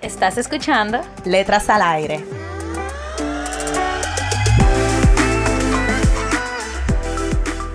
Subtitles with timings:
[0.00, 2.24] Estás escuchando Letras al Aire.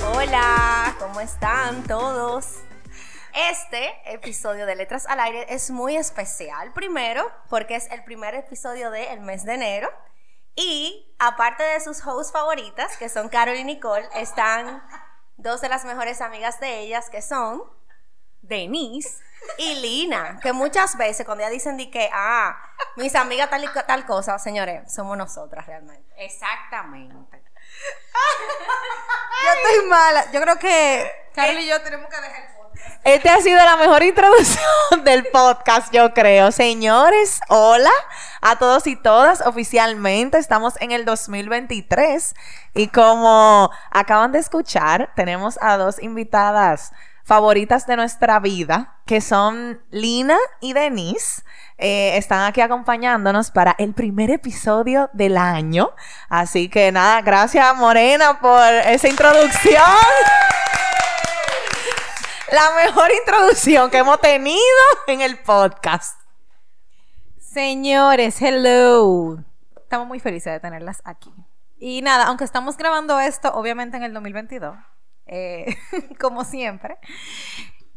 [0.07, 2.59] Hola, ¿cómo están todos?
[3.51, 8.89] Este episodio de Letras al Aire es muy especial, primero, porque es el primer episodio
[8.89, 9.89] del mes de enero.
[10.55, 14.81] Y aparte de sus hosts favoritas, que son Carol y Nicole, están
[15.35, 17.63] dos de las mejores amigas de ellas, que son
[18.41, 19.21] Denise
[19.57, 22.57] y Lina, que muchas veces cuando ya dicen de que, ah,
[22.95, 26.03] mis amigas tal y tal cosa, señores, somos nosotras realmente.
[26.17, 27.43] Exactamente.
[29.43, 30.31] yo estoy mala.
[30.31, 33.01] Yo creo que Carol y yo tenemos que dejar el podcast.
[33.03, 36.51] Este ha sido la mejor introducción del podcast, yo creo.
[36.51, 37.91] Señores, hola
[38.41, 39.41] a todos y todas.
[39.41, 42.35] Oficialmente estamos en el 2023
[42.75, 46.91] y como acaban de escuchar, tenemos a dos invitadas
[47.23, 51.43] favoritas de nuestra vida, que son Lina y Denise.
[51.77, 55.91] Eh, están aquí acompañándonos para el primer episodio del año.
[56.29, 59.81] Así que nada, gracias Morena por esa introducción.
[62.51, 64.59] La mejor introducción que hemos tenido
[65.07, 66.19] en el podcast.
[67.39, 69.39] Señores, hello.
[69.75, 71.33] Estamos muy felices de tenerlas aquí.
[71.79, 74.75] Y nada, aunque estamos grabando esto, obviamente en el 2022,
[75.25, 75.75] eh,
[76.19, 76.97] como siempre,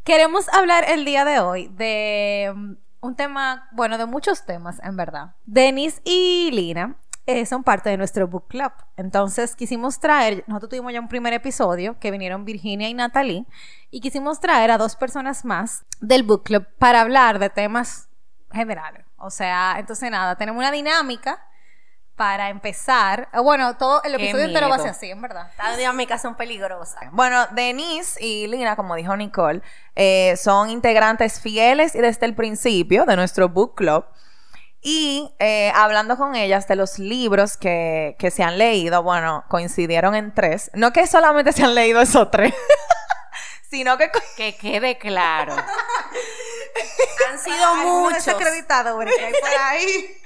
[0.05, 2.55] queremos hablar el día de hoy de
[3.01, 5.35] un tema, bueno, de muchos temas, en verdad.
[5.45, 6.97] Denis y Lina
[7.27, 8.73] eh, son parte de nuestro book club.
[8.97, 13.47] Entonces quisimos traer, nosotros tuvimos ya un primer episodio que vinieron Virginia y Natalie,
[13.91, 18.09] y quisimos traer a dos personas más del book club para hablar de temas
[18.53, 19.05] generales.
[19.19, 21.43] O sea, entonces nada, tenemos una dinámica
[22.17, 23.29] para empezar.
[23.33, 25.51] Eh, bueno, todo el episodio entero va a ser así, en verdad.
[25.59, 27.05] Las dinámicas son peligrosas.
[27.13, 29.63] Bueno, Denise y Lina, como dijo Nicole,
[29.95, 34.05] eh, son integrantes fieles y desde el principio de nuestro book club.
[34.81, 40.15] Y eh, hablando con ellas de los libros que, que se han leído, bueno, coincidieron
[40.15, 40.71] en tres.
[40.75, 42.55] No que solamente se han leído esos tres,
[43.71, 44.11] sino que...
[44.37, 45.57] Que quede claro.
[47.31, 48.29] han sido muchos.
[48.29, 50.17] acreditado, bueno, que hay por ahí.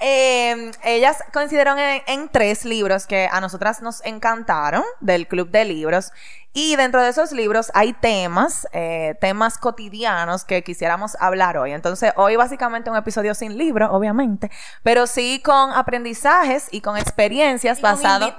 [0.00, 6.12] Eh, ellas coincidieron en, tres libros que a nosotras nos encantaron del Club de Libros.
[6.52, 11.70] Y dentro de esos libros hay temas, eh, temas cotidianos que quisiéramos hablar hoy.
[11.70, 14.50] Entonces, hoy básicamente un episodio sin libro, obviamente,
[14.82, 18.32] pero sí con aprendizajes y con experiencias basados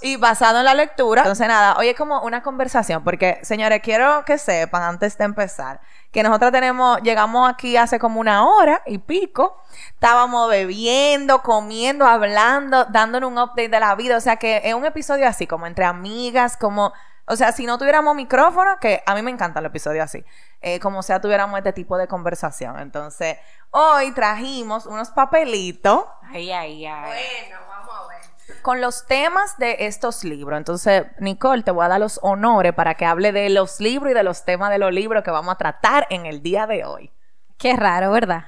[0.00, 1.20] y basado en la lectura.
[1.20, 5.80] Entonces, nada, hoy es como una conversación, porque señores, quiero que sepan antes de empezar
[6.12, 9.62] que nosotros tenemos, llegamos aquí hace como una hora y pico,
[9.92, 14.84] estábamos bebiendo, comiendo, hablando, dándonos un update de la vida, o sea que es un
[14.84, 16.92] episodio así, como entre amigas, como,
[17.30, 20.24] o sea, si no tuviéramos micrófono, que a mí me encanta el episodio así,
[20.60, 22.80] eh, como sea tuviéramos este tipo de conversación.
[22.80, 23.38] Entonces,
[23.70, 26.06] hoy trajimos unos papelitos.
[26.22, 27.02] Ay, ay, ay.
[27.02, 28.20] Bueno, vamos a ver
[28.62, 30.56] con los temas de estos libros.
[30.56, 34.14] Entonces, Nicole, te voy a dar los honores para que hable de los libros y
[34.14, 37.12] de los temas de los libros que vamos a tratar en el día de hoy.
[37.58, 38.44] Qué raro, ¿verdad?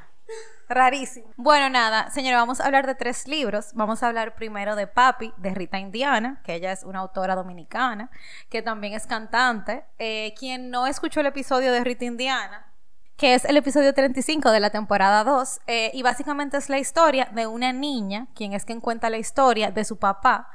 [0.72, 1.26] Rarísimo.
[1.36, 3.72] Bueno, nada, señora, vamos a hablar de tres libros.
[3.74, 8.10] Vamos a hablar primero de Papi, de Rita Indiana, que ella es una autora dominicana,
[8.48, 9.84] que también es cantante.
[9.98, 12.72] Eh, quien no escuchó el episodio de Rita Indiana,
[13.16, 17.28] que es el episodio 35 de la temporada 2, eh, y básicamente es la historia
[17.32, 20.48] de una niña, quien es quien cuenta la historia de su papá,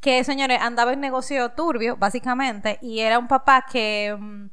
[0.00, 4.46] que, señores, andaba en negocio turbio, básicamente, y era un papá que mm,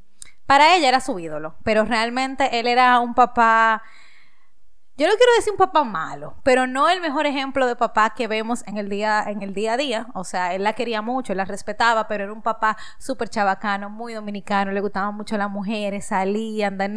[0.45, 3.81] para ella era su ídolo, pero realmente él era un papá
[4.97, 8.27] yo no quiero decir un papá malo, pero no el mejor ejemplo de papá que
[8.27, 10.07] vemos en el día, en el día a día.
[10.15, 14.13] O sea, él la quería mucho, la respetaba, pero era un papá súper chabacano, muy
[14.13, 16.95] dominicano, le gustaban mucho las mujeres, salía, anda en,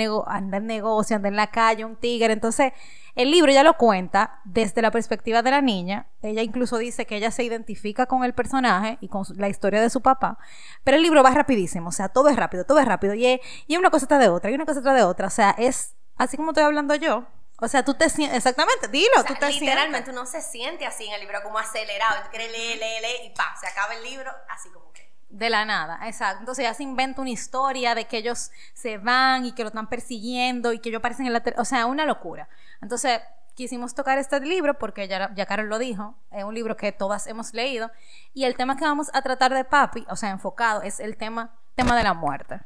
[0.67, 2.32] negocio, anda en la calle, un tigre.
[2.32, 2.73] Entonces,
[3.17, 6.06] el libro ya lo cuenta desde la perspectiva de la niña.
[6.23, 9.91] Ella incluso dice que ella se identifica con el personaje y con la historia de
[9.91, 10.38] su papá.
[10.85, 13.12] Pero el libro va rapidísimo, o sea, todo es rápido, todo es rápido.
[13.12, 15.26] Y, es, y una cosa tras de otra, y una cosa tras de otra.
[15.26, 17.26] O sea, es así como estoy hablando yo,
[17.60, 20.14] o sea, tú te sientes, exactamente, dilo, tú te Literalmente sientes.
[20.14, 23.30] uno se siente así en el libro, como acelerado, tú quieres leer, leer, leer, y
[23.30, 25.10] pa, se acaba el libro, así como que.
[25.28, 26.40] De la nada, exacto.
[26.40, 29.88] Entonces ya se inventa una historia de que ellos se van y que lo están
[29.88, 31.42] persiguiendo y que ellos aparecen en la...
[31.56, 32.48] O sea, una locura.
[32.82, 33.20] Entonces
[33.54, 37.26] quisimos tocar este libro porque ya, ya Carol lo dijo, es un libro que todas
[37.26, 37.90] hemos leído
[38.32, 41.54] y el tema que vamos a tratar de Papi, o sea, enfocado, es el tema,
[41.74, 42.60] tema de la muerte.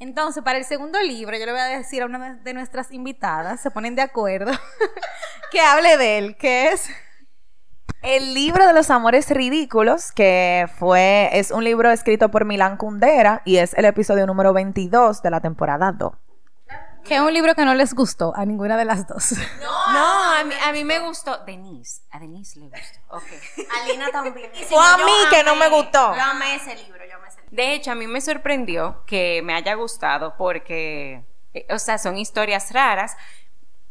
[0.00, 3.60] Entonces, para el segundo libro, yo le voy a decir a una de- nuestras invitadas,
[3.60, 4.50] se ponen de acuerdo,
[5.52, 6.88] que hable de él, que es...
[8.02, 13.42] El libro de los amores ridículos, que fue, es un libro escrito por Milán Kundera
[13.44, 16.10] y es el episodio número 22 de la temporada 2.
[17.04, 19.32] Que es un libro que no les gustó a ninguna de las dos.
[19.92, 21.44] No, a mí, a mí me gustó.
[21.44, 23.00] Denise, a Denise le gustó.
[23.08, 23.24] Ok.
[23.70, 24.50] A Lina también.
[24.68, 26.14] Fue a mí que no me gustó.
[26.14, 26.99] Yo amé ese libro,
[27.50, 32.16] De hecho, a mí me sorprendió que me haya gustado porque, eh, o sea, son
[32.16, 33.16] historias raras.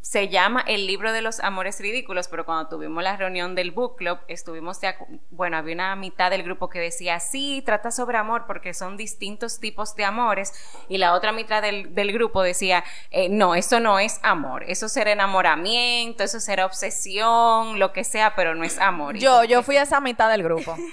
[0.02, 3.98] Se llama El libro de los amores ridículos, pero cuando tuvimos la reunión del book
[3.98, 4.96] club, estuvimos de
[5.30, 9.60] bueno, había una mitad del grupo que decía, sí, trata sobre amor porque son distintos
[9.60, 10.54] tipos de amores,
[10.88, 14.88] y la otra mitad del, del grupo decía, eh, no, eso no es amor, eso
[14.88, 19.18] será enamoramiento, eso será obsesión, lo que sea, pero no es amor.
[19.18, 20.78] Yo, yo fui a esa mitad del grupo.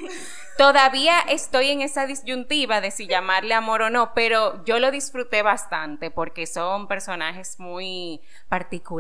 [0.57, 5.43] Todavía estoy en esa disyuntiva de si llamarle amor o no, pero yo lo disfruté
[5.43, 8.96] bastante porque son personajes muy particulares.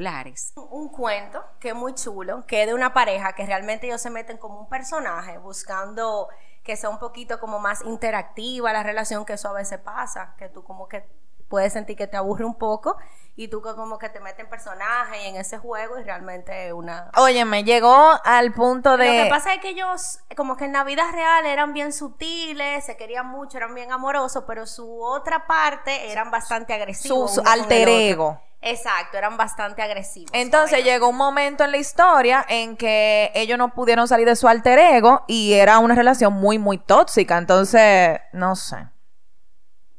[0.56, 4.10] Un cuento que es muy chulo, que es de una pareja que realmente ellos se
[4.10, 6.28] meten como un personaje buscando
[6.62, 10.48] que sea un poquito como más interactiva la relación, que eso a veces pasa, que
[10.48, 11.04] tú como que
[11.48, 12.96] puedes sentir que te aburre un poco
[13.36, 16.72] y tú como que te metes en personaje y en ese juego y realmente es
[16.72, 17.10] una...
[17.18, 19.06] Oye, me llegó al punto de...
[19.06, 22.84] Lo que pasa es que ellos, como que en la vida real eran bien sutiles,
[22.84, 27.32] se querían mucho, eran bien amorosos, pero su otra parte eran bastante agresivos.
[27.34, 28.00] Su- su alter otro.
[28.00, 28.40] ego.
[28.60, 30.30] Exacto, eran bastante agresivos.
[30.32, 34.48] Entonces llegó un momento en la historia en que ellos no pudieron salir de su
[34.48, 37.38] alter ego y era una relación muy, muy tóxica.
[37.38, 38.88] Entonces, no sé.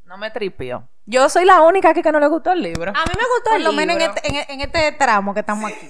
[0.04, 0.88] No me tripió.
[1.06, 2.92] Yo soy la única aquí que no le gustó el libro.
[2.92, 5.40] A mí me gustó Por el lo menos en este, en, en este tramo que
[5.40, 5.90] estamos aquí.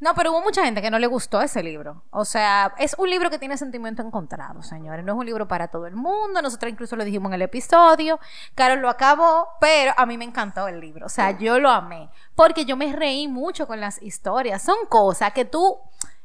[0.00, 2.04] No, pero hubo mucha gente que no le gustó ese libro.
[2.10, 5.04] O sea, es un libro que tiene sentimiento encontrado, señores.
[5.04, 6.40] No es un libro para todo el mundo.
[6.40, 8.18] Nosotros incluso lo dijimos en el episodio.
[8.54, 11.04] Carol lo acabó, pero a mí me encantó el libro.
[11.04, 12.08] O sea, yo lo amé.
[12.34, 14.62] Porque yo me reí mucho con las historias.
[14.62, 15.78] Son cosas que tú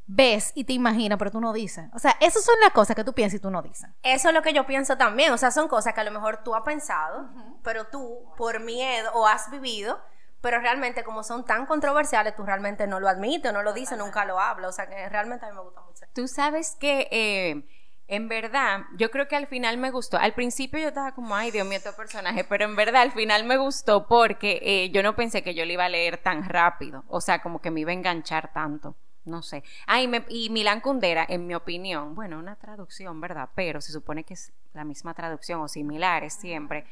[0.08, 1.90] ves y te imaginas, pero tú no dices.
[1.94, 3.90] O sea, esas son las cosas que tú piensas y tú no dices.
[4.04, 5.34] Eso es lo que yo pienso también.
[5.34, 7.28] O sea, son cosas que a lo mejor tú has pensado,
[7.64, 10.00] pero tú, por miedo, o has vivido,
[10.46, 14.26] pero realmente como son tan controversiales, tú realmente no lo admites, no lo dices, nunca
[14.26, 14.70] lo hablas.
[14.70, 16.06] O sea, que realmente a mí me gusta mucho.
[16.14, 17.64] Tú sabes que eh,
[18.08, 20.20] en verdad, yo creo que al final me gustó.
[20.20, 23.44] Al principio yo estaba como, ay Dios mío, este personaje, pero en verdad al final
[23.46, 27.04] me gustó porque eh, yo no pensé que yo lo iba a leer tan rápido.
[27.08, 28.96] O sea, como que me iba a enganchar tanto.
[29.24, 29.64] No sé.
[29.88, 33.50] Ah, y, me- y Milán Kundera, en mi opinión, bueno, una traducción, ¿verdad?
[33.56, 36.86] Pero se supone que es la misma traducción o similares siempre.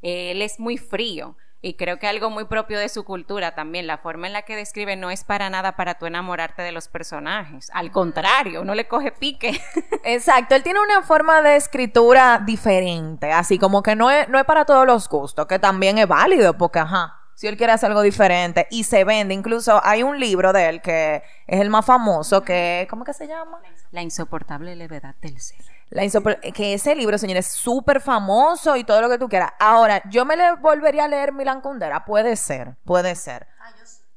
[0.00, 3.86] Eh, él es muy frío y creo que algo muy propio de su cultura también.
[3.86, 6.88] La forma en la que describe no es para nada para tú enamorarte de los
[6.88, 7.70] personajes.
[7.74, 9.60] Al contrario, no le coge pique.
[10.04, 14.44] Exacto, él tiene una forma de escritura diferente, así como que no es, no es
[14.44, 18.02] para todos los gustos, que también es válido, porque ajá, si él quiere hacer algo
[18.02, 22.42] diferente y se vende, incluso hay un libro de él que es el más famoso,
[22.42, 23.60] que, ¿cómo que se llama?
[23.90, 25.79] La insoportable levedad del ser.
[25.90, 29.52] La insopor- que ese libro, señores, es súper famoso y todo lo que tú quieras.
[29.58, 32.04] Ahora, ¿yo me le volvería a leer Milan Kundera?
[32.04, 33.46] Puede ser, puede ser.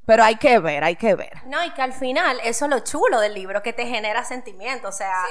[0.05, 1.31] Pero hay que ver, hay que ver.
[1.47, 4.89] No, y que al final, eso es lo chulo del libro, que te genera sentimiento,
[4.89, 5.23] o sea,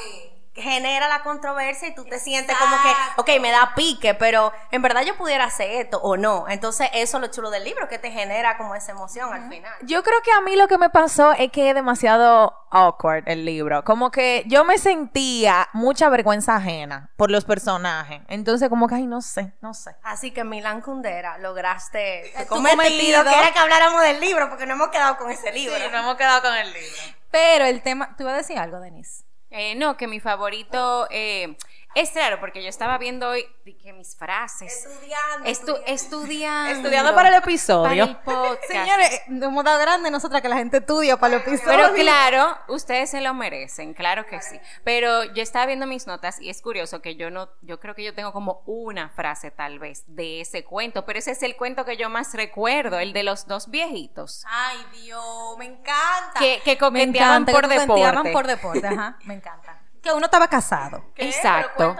[0.55, 4.83] genera la controversia y tú te sientes como que, ok, me da pique, pero en
[4.83, 6.47] verdad yo pudiera hacer esto o no.
[6.49, 9.73] Entonces, eso es lo chulo del libro, que te genera como esa emoción al final.
[9.83, 13.45] Yo creo que a mí lo que me pasó es que es demasiado awkward el
[13.45, 13.85] libro.
[13.85, 18.21] Como que yo me sentía mucha vergüenza ajena por los personajes.
[18.29, 19.97] Entonces, como que, ay, no sé, no sé.
[20.03, 23.25] Así que Milán Kundera, lograste tu tu cometido, cometido.
[23.25, 25.77] que era que habláramos del libro, porque no hemos quedado con ese libro.
[25.77, 26.97] hemos quedado con el libro.
[27.31, 29.25] Pero el tema, ¿tú ibas a decir algo, Denise?
[29.55, 31.55] Eh, no, que mi favorito eh,
[31.95, 33.47] es raro porque yo estaba viendo hoy
[33.83, 34.87] que mis frases.
[34.87, 35.47] Estudiando.
[35.49, 36.71] Estu- estudiando.
[36.73, 37.83] Estudiando para el episodio.
[37.83, 38.65] Para el podcast.
[38.71, 41.91] Señores, hemos dado grande nosotras que la gente estudia para los episodios.
[41.91, 44.61] Pero claro, ustedes se lo merecen, claro que sí.
[44.85, 48.05] Pero yo estaba viendo mis notas y es curioso que yo no, yo creo que
[48.05, 51.85] yo tengo como una frase tal vez de ese cuento, pero ese es el cuento
[51.85, 56.39] que yo más recuerdo, el de los dos viejitos Ay, Dios, me encanta.
[56.39, 57.87] que, que me coqueteaban encanta por que deporte.
[57.89, 59.82] coqueteaban por deporte, ajá, me encanta.
[60.03, 61.05] Que uno estaba casado.
[61.17, 61.97] Exacto.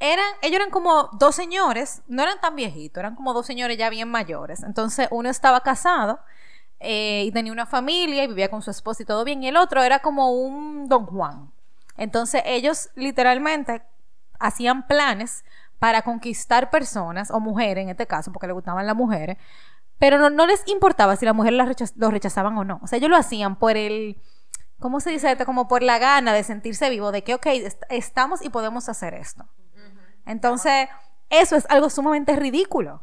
[0.00, 3.88] Eran, ellos eran como dos señores, no eran tan viejitos, eran como dos señores ya
[3.88, 4.62] bien mayores.
[4.64, 6.18] Entonces, uno estaba casado
[6.80, 9.56] eh, y tenía una familia y vivía con su esposa y todo bien, y el
[9.56, 11.52] otro era como un don Juan.
[11.96, 13.82] Entonces, ellos literalmente
[14.40, 15.44] hacían planes
[15.78, 19.36] para conquistar personas, o mujeres en este caso, porque le gustaban las mujeres,
[19.98, 22.80] pero no, no les importaba si las mujeres las rechaz- los rechazaban o no.
[22.82, 24.20] O sea, ellos lo hacían por el,
[24.82, 25.46] ¿cómo se dice esto?
[25.46, 29.14] Como por la gana de sentirse vivo, de que, ok, est- estamos y podemos hacer
[29.14, 29.46] esto.
[30.26, 30.88] Entonces,
[31.30, 33.02] eso es algo sumamente ridículo.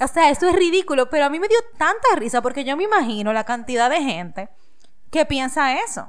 [0.00, 2.84] O sea, esto es ridículo, pero a mí me dio tanta risa porque yo me
[2.84, 4.48] imagino la cantidad de gente
[5.10, 6.08] que piensa eso,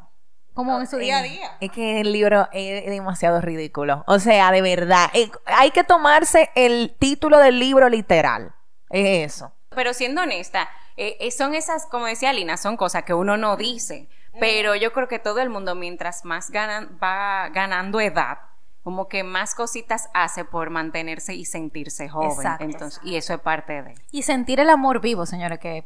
[0.53, 1.57] como en su día a día.
[1.61, 4.03] Es que el libro es demasiado ridículo.
[4.07, 5.09] O sea, de verdad.
[5.13, 8.53] eh, hay que tomarse el título del libro literal.
[8.89, 9.53] Es eso.
[9.69, 13.57] Pero siendo honesta, eh, eh, son esas, como decía Lina, son cosas que uno no
[13.57, 14.07] dice.
[14.39, 18.39] Pero yo creo que todo el mundo, mientras más ganan, va ganando edad,
[18.83, 22.31] como que más cositas hace por mantenerse y sentirse joven.
[22.31, 22.63] Exacto.
[22.65, 23.95] Entonces, y eso es parte de.
[24.11, 25.85] Y sentir el amor vivo, señores, que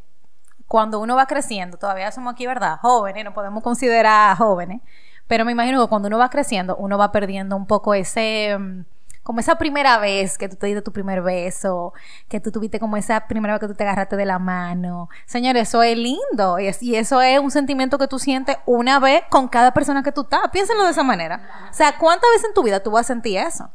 [0.67, 2.79] cuando uno va creciendo, todavía somos aquí, ¿verdad?
[2.81, 4.81] Jóvenes, no podemos considerar jóvenes,
[5.27, 8.85] pero me imagino que cuando uno va creciendo, uno va perdiendo un poco ese, mm,
[9.27, 11.93] como esa primera vez que tú te diste tu primer beso,
[12.29, 15.09] que tú tuviste como esa primera vez que tú te agarraste de la mano.
[15.25, 18.99] Señores, eso es lindo y, es- y eso es un sentimiento que tú sientes una
[18.99, 20.39] vez con cada persona que tú estás.
[20.53, 21.67] Piénsenlo de esa manera.
[21.69, 23.69] O sea, ¿cuántas veces en tu vida tú vas a sentir eso?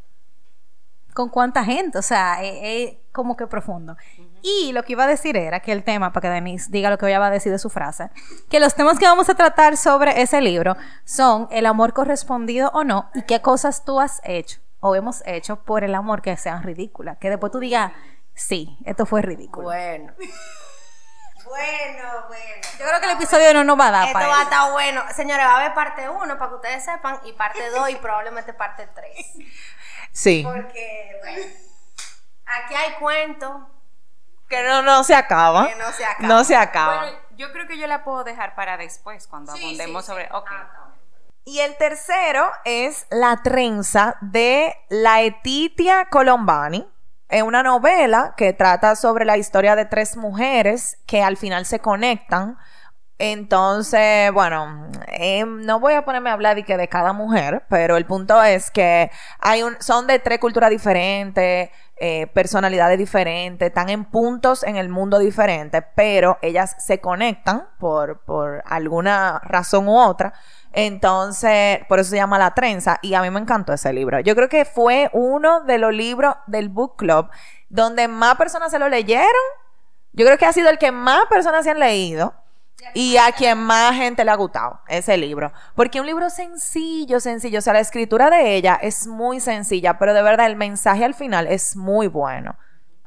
[1.12, 3.98] con cuánta gente, o sea, es, es como que profundo.
[4.40, 6.96] Y lo que iba a decir era que el tema, para que Denise diga lo
[6.96, 8.08] que ella va a decir de su frase,
[8.48, 12.82] que los temas que vamos a tratar sobre ese libro son el amor correspondido o
[12.82, 16.62] no y qué cosas tú has hecho o hemos hecho por el amor que sean
[16.62, 17.92] ridículas, que después tú digas,
[18.34, 19.68] sí, esto fue ridículo.
[19.68, 20.12] Bueno.
[21.44, 22.62] Bueno, bueno.
[22.78, 24.72] Yo creo que el episodio no nos va a dar Esto para va a estar
[24.72, 25.02] bueno.
[25.14, 28.54] Señores, va a haber parte 1 para que ustedes sepan y parte 2 y probablemente
[28.54, 29.12] parte 3.
[30.12, 30.42] Sí.
[30.44, 31.44] Porque, bueno,
[32.46, 33.50] aquí hay cuentos
[34.48, 35.66] Que no, no se acaba.
[35.68, 36.28] que no se acaban.
[36.28, 37.02] No se acaba.
[37.02, 40.24] Bueno, yo creo que yo la puedo dejar para después, cuando Sí, abundemos sí, sobre.
[40.26, 40.30] sí.
[40.32, 40.48] Ok.
[40.50, 40.91] Ah,
[41.44, 46.88] Y el tercero es La trenza de Laetitia Colombani.
[47.28, 51.80] Es una novela que trata sobre la historia de tres mujeres que al final se
[51.80, 52.58] conectan.
[53.18, 57.96] Entonces, bueno, eh, no voy a ponerme a hablar de, que de cada mujer, pero
[57.96, 64.04] el punto es que hay son de tres culturas diferentes, eh, personalidades diferentes, están en
[64.04, 70.34] puntos en el mundo diferentes, pero ellas se conectan por, por alguna razón u otra.
[70.72, 74.20] Entonces, por eso se llama La Trenza y a mí me encantó ese libro.
[74.20, 77.28] Yo creo que fue uno de los libros del book club
[77.68, 79.26] donde más personas se lo leyeron.
[80.12, 82.34] Yo creo que ha sido el que más personas se han leído
[82.94, 85.52] y a quien más gente le ha gustado ese libro.
[85.74, 87.58] Porque un libro sencillo, sencillo.
[87.58, 91.14] O sea, la escritura de ella es muy sencilla, pero de verdad el mensaje al
[91.14, 92.56] final es muy bueno.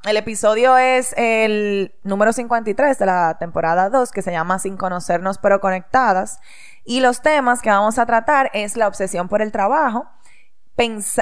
[0.03, 5.39] El episodio es el número 53 de la temporada 2, que se llama Sin conocernos
[5.39, 6.39] pero conectadas.
[6.85, 10.07] Y los temas que vamos a tratar es la obsesión por el trabajo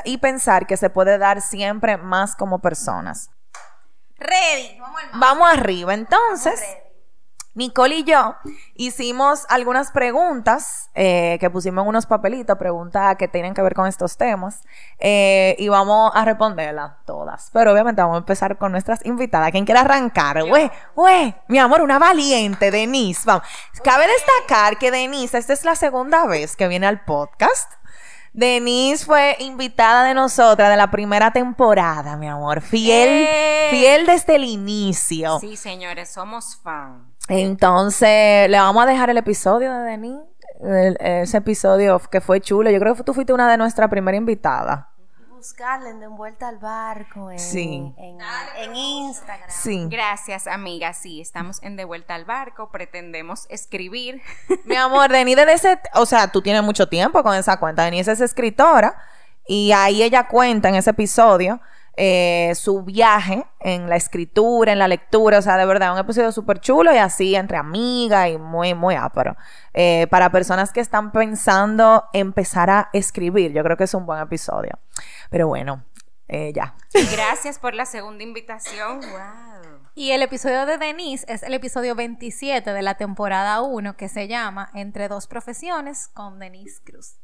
[0.03, 3.29] y pensar que se puede dar siempre más como personas.
[4.17, 4.79] Ready.
[4.79, 6.61] Vamos al Vamos arriba, entonces.
[7.55, 8.35] Nicole y yo
[8.75, 13.87] hicimos algunas preguntas eh, que pusimos en unos papelitos, preguntas que tienen que ver con
[13.87, 14.63] estos temas,
[14.99, 17.49] eh, y vamos a responderlas todas.
[17.53, 19.51] Pero obviamente vamos a empezar con nuestras invitadas.
[19.51, 20.43] ¿Quién quiere arrancar?
[20.43, 23.21] Güey, güey, mi amor, una valiente, Denise.
[23.25, 23.43] Vamos.
[23.83, 27.71] Cabe destacar que Denise, esta es la segunda vez que viene al podcast.
[28.33, 32.61] Denise fue invitada de nosotras de la primera temporada, mi amor.
[32.61, 33.67] Fiel, ¡Eh!
[33.69, 35.39] fiel desde el inicio.
[35.39, 37.12] Sí, señores, somos fan.
[37.29, 40.17] Entonces, le vamos a dejar el episodio de Denis.
[40.61, 42.69] el- ese episodio que fue chulo.
[42.69, 44.85] Yo creo que tú fuiste una de nuestras primeras invitadas.
[45.29, 47.93] Buscarle de envuelta al barco en, Sí.
[47.97, 48.17] en,
[48.57, 49.49] en Instagram.
[49.49, 49.87] Sí.
[49.89, 50.93] Gracias, amiga.
[50.93, 52.69] Sí, estamos en De Vuelta al Barco.
[52.71, 54.21] Pretendemos escribir.
[54.65, 55.79] Mi amor, Denis, desde ese.
[55.95, 57.83] O sea, tú tienes mucho tiempo con esa cuenta.
[57.83, 58.95] Denis es escritora.
[59.45, 61.59] Y ahí ella cuenta en ese episodio
[61.95, 65.37] eh, su viaje en la escritura, en la lectura.
[65.37, 68.95] O sea, de verdad, un episodio súper chulo y así entre amigas y muy, muy
[68.95, 69.35] ápero.
[69.73, 74.19] Eh, para personas que están pensando empezar a escribir, yo creo que es un buen
[74.21, 74.79] episodio.
[75.29, 75.83] Pero bueno,
[76.27, 76.75] eh, ya.
[77.11, 79.01] Gracias por la segunda invitación.
[79.01, 79.89] Wow.
[79.93, 84.27] Y el episodio de Denise es el episodio 27 de la temporada 1 que se
[84.27, 87.22] llama Entre dos profesiones con Denise Cruz.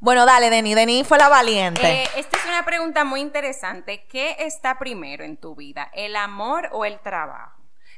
[0.00, 0.74] Bueno, dale, Denis.
[0.74, 1.82] Denis fue la valiente.
[2.04, 4.06] Eh, esta es una pregunta muy interesante.
[4.10, 5.90] ¿Qué está primero en tu vida?
[5.92, 7.52] ¿El amor o el trabajo?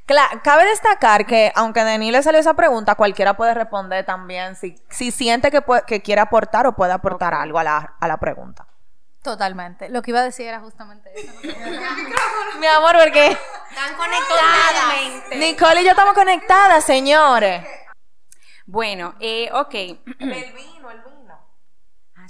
[0.05, 4.57] Cla- cabe destacar que, aunque a Denis le salió esa pregunta, cualquiera puede responder también
[4.57, 8.07] si, si siente que, puede- que quiere aportar o puede aportar algo a la, a
[8.09, 8.67] la pregunta.
[9.21, 9.87] Totalmente.
[9.87, 11.31] Lo que iba a decir era justamente eso.
[12.59, 15.37] Mi amor, porque Están conectadas.
[15.37, 17.65] Nicole y yo estamos conectadas, señores.
[18.65, 19.73] Bueno, eh, ok.
[19.73, 21.12] El vino, el vino.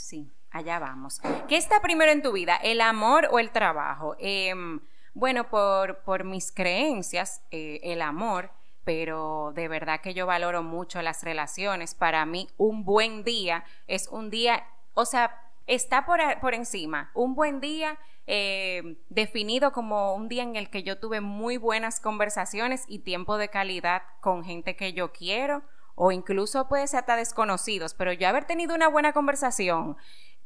[0.03, 1.22] Sí, allá vamos.
[1.48, 4.17] ¿Qué está primero en tu vida, el amor o el trabajo?
[4.19, 4.81] Em,
[5.13, 8.51] bueno, por, por mis creencias, eh, el amor,
[8.83, 11.95] pero de verdad que yo valoro mucho las relaciones.
[11.95, 17.10] Para mí, un buen día es un día, o sea, está por, por encima.
[17.13, 22.01] Un buen día eh, definido como un día en el que yo tuve muy buenas
[22.01, 25.63] conversaciones y tiempo de calidad con gente que yo quiero
[25.95, 29.97] o incluso puede ser hasta desconocidos, pero yo haber tenido una buena conversación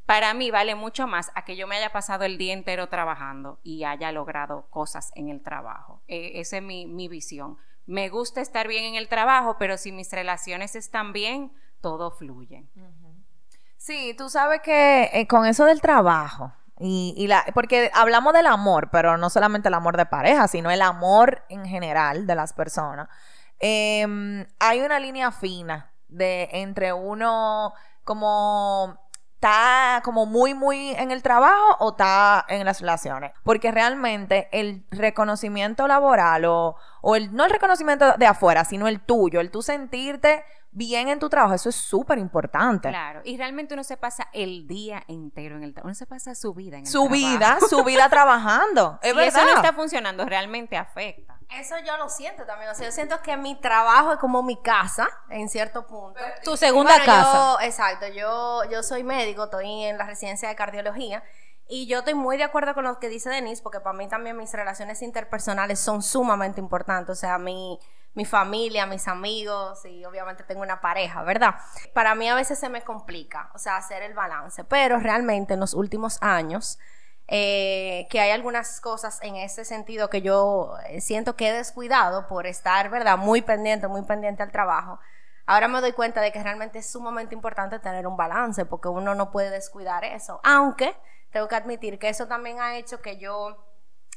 [0.08, 3.60] para mí vale mucho más a que yo me haya pasado el día entero trabajando
[3.62, 6.00] y haya logrado cosas en el trabajo.
[6.08, 7.58] E, esa es mi, mi visión.
[7.84, 11.52] Me gusta estar bien en el trabajo, pero si mis relaciones están bien,
[11.82, 12.64] todo fluye.
[13.76, 18.46] Sí, tú sabes que eh, con eso del trabajo, y, y, la, porque hablamos del
[18.46, 22.54] amor, pero no solamente el amor de pareja, sino el amor en general de las
[22.54, 23.08] personas.
[23.58, 27.72] Em, hay una línea fina de entre uno
[28.04, 28.98] como
[29.38, 33.32] está como muy, muy en el trabajo o está en las relaciones.
[33.44, 39.00] Porque realmente el reconocimiento laboral o, o el, no el reconocimiento de afuera, sino el
[39.00, 42.88] tuyo, el tú sentirte bien en tu trabajo, eso es súper importante.
[42.88, 46.34] Claro, y realmente uno se pasa el día entero en el trabajo, uno se pasa
[46.34, 47.14] su vida en el su trabajo.
[47.14, 48.98] vida, su vida trabajando.
[49.02, 49.42] Es verdad.
[49.42, 51.36] eso no está funcionando, realmente afecta.
[51.50, 52.70] Eso yo lo siento también.
[52.70, 56.20] O sea, yo siento que mi trabajo es como mi casa, en cierto punto.
[56.44, 57.32] Tu segunda Bueno, casa.
[57.32, 58.06] yo- exacto.
[58.08, 61.22] Yo, yo soy médico, estoy en la residencia de cardiología.
[61.66, 64.36] Y yo estoy muy de acuerdo con lo que dice Denise, porque para mí también
[64.36, 67.10] mis relaciones interpersonales son sumamente importantes.
[67.16, 67.78] O sea, mi,
[68.14, 71.54] mi familia, mis amigos y obviamente tengo una pareja, ¿verdad?
[71.94, 74.64] Para mí a veces se me complica, o sea, hacer el balance.
[74.64, 76.78] Pero realmente en los últimos años,
[77.28, 82.26] eh, que hay algunas cosas en ese sentido que yo eh, siento que he descuidado
[82.26, 83.18] por estar, ¿verdad?
[83.18, 84.98] Muy pendiente, muy pendiente al trabajo.
[85.44, 89.14] Ahora me doy cuenta de que realmente es sumamente importante tener un balance porque uno
[89.14, 90.40] no puede descuidar eso.
[90.42, 90.96] Aunque
[91.30, 93.67] tengo que admitir que eso también ha hecho que yo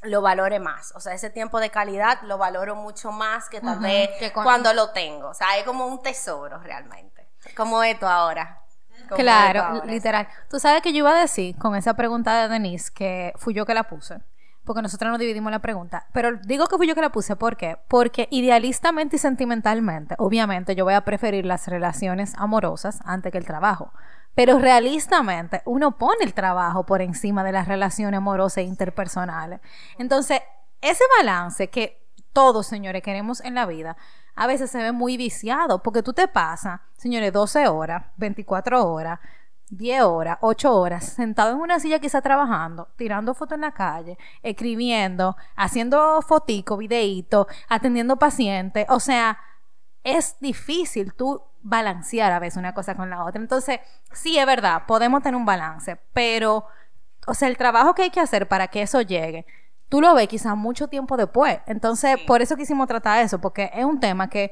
[0.03, 0.93] lo valore más.
[0.95, 4.73] O sea, ese tiempo de calidad lo valoro mucho más que tal vez que cuando
[4.73, 5.29] lo tengo.
[5.29, 7.29] O sea, es como un tesoro realmente.
[7.55, 8.61] Como esto ahora.
[8.89, 9.85] Como esto Claro, ahora.
[9.85, 10.27] literal.
[10.49, 13.65] Tú sabes que yo iba a decir con esa pregunta de Denise que fui yo
[13.65, 14.19] que la puse.
[14.63, 16.05] Porque nosotros nos dividimos la pregunta.
[16.13, 17.77] Pero digo que fui yo que la puse, ¿por qué?
[17.87, 23.45] Porque idealistamente y sentimentalmente, obviamente, yo voy a preferir las relaciones amorosas antes que el
[23.45, 23.91] trabajo.
[24.35, 29.59] Pero realistamente, uno pone el trabajo por encima de las relaciones amorosas e interpersonales.
[29.97, 30.41] Entonces,
[30.81, 32.01] ese balance que
[32.33, 33.97] todos, señores, queremos en la vida,
[34.35, 39.19] a veces se ve muy viciado, porque tú te pasas, señores, 12 horas, 24 horas,
[39.69, 44.17] 10 horas, 8 horas, sentado en una silla quizá trabajando, tirando fotos en la calle,
[44.43, 49.39] escribiendo, haciendo fotico, videíto, atendiendo pacientes, o sea,
[50.03, 53.41] es difícil tú balancear a veces una cosa con la otra.
[53.41, 53.79] Entonces,
[54.11, 56.65] sí es verdad, podemos tener un balance, pero,
[57.27, 59.45] o sea, el trabajo que hay que hacer para que eso llegue,
[59.89, 61.59] tú lo ves quizás mucho tiempo después.
[61.67, 64.51] Entonces, por eso quisimos tratar eso, porque es un tema que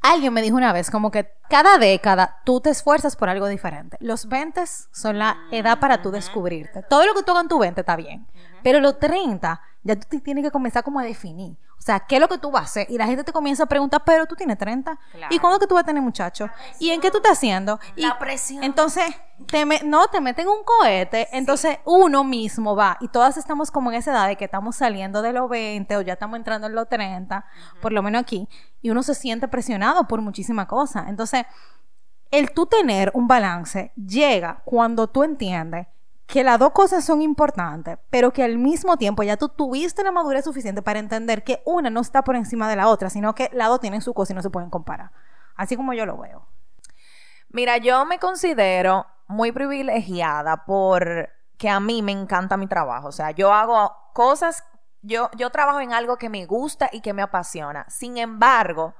[0.00, 3.96] alguien me dijo una vez, como que cada década tú te esfuerzas por algo diferente.
[4.00, 6.82] Los 20 son la edad para tú descubrirte.
[6.82, 8.26] Todo lo que tú hagas en tu 20 está bien,
[8.62, 11.56] pero los 30 ya tú tienes que comenzar como a definir.
[11.78, 12.86] O sea, ¿qué es lo que tú vas a hacer?
[12.90, 14.98] Y la gente te comienza a preguntar, pero tú tienes 30.
[15.12, 15.34] Claro.
[15.34, 16.48] ¿Y cuándo que tú vas a tener muchachos?
[16.80, 17.78] ¿Y en qué tú estás haciendo?
[17.94, 18.64] Y La presión.
[18.64, 19.04] Entonces,
[19.48, 21.28] te me- no, te meten un cohete.
[21.36, 22.96] Entonces, uno mismo va.
[23.00, 26.00] Y todas estamos como en esa edad de que estamos saliendo de los 20 o
[26.00, 27.44] ya estamos entrando en los 30,
[27.82, 28.48] por lo menos aquí.
[28.80, 31.08] Y uno se siente presionado por muchísimas cosas.
[31.08, 31.44] Entonces,
[32.30, 35.86] el tú tener un balance llega cuando tú entiendes
[36.26, 40.12] que las dos cosas son importantes, pero que al mismo tiempo ya tú tuviste la
[40.12, 43.50] madurez suficiente para entender que una no está por encima de la otra, sino que
[43.52, 45.10] las dos tienen su cosa y no se pueden comparar.
[45.54, 46.46] Así como yo lo veo.
[47.50, 53.08] Mira, yo me considero muy privilegiada por que a mí me encanta mi trabajo.
[53.08, 54.64] O sea, yo hago cosas,
[55.02, 57.86] yo, yo trabajo en algo que me gusta y que me apasiona.
[57.88, 58.94] Sin embargo,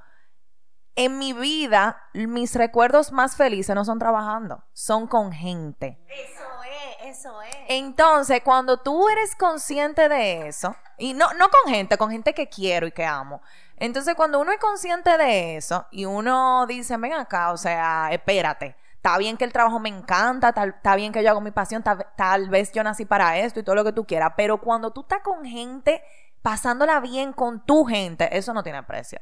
[0.95, 5.99] en mi vida, mis recuerdos más felices no son trabajando, son con gente.
[6.07, 7.55] Eso es, eso es.
[7.69, 12.49] Entonces, cuando tú eres consciente de eso, y no, no con gente, con gente que
[12.49, 13.41] quiero y que amo.
[13.77, 18.75] Entonces, cuando uno es consciente de eso y uno dice, ven acá, o sea, espérate,
[18.95, 22.07] está bien que el trabajo me encanta, está bien que yo hago mi pasión, tal,
[22.15, 25.01] tal vez yo nací para esto y todo lo que tú quieras, pero cuando tú
[25.01, 26.01] estás con gente,
[26.41, 29.19] pasándola bien con tu gente, eso no tiene precio.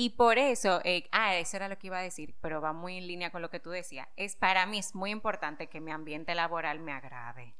[0.00, 2.98] Y por eso, eh, ah, eso era lo que iba a decir, pero va muy
[2.98, 4.06] en línea con lo que tú decías.
[4.14, 7.56] Es para mí es muy importante que mi ambiente laboral me agrade.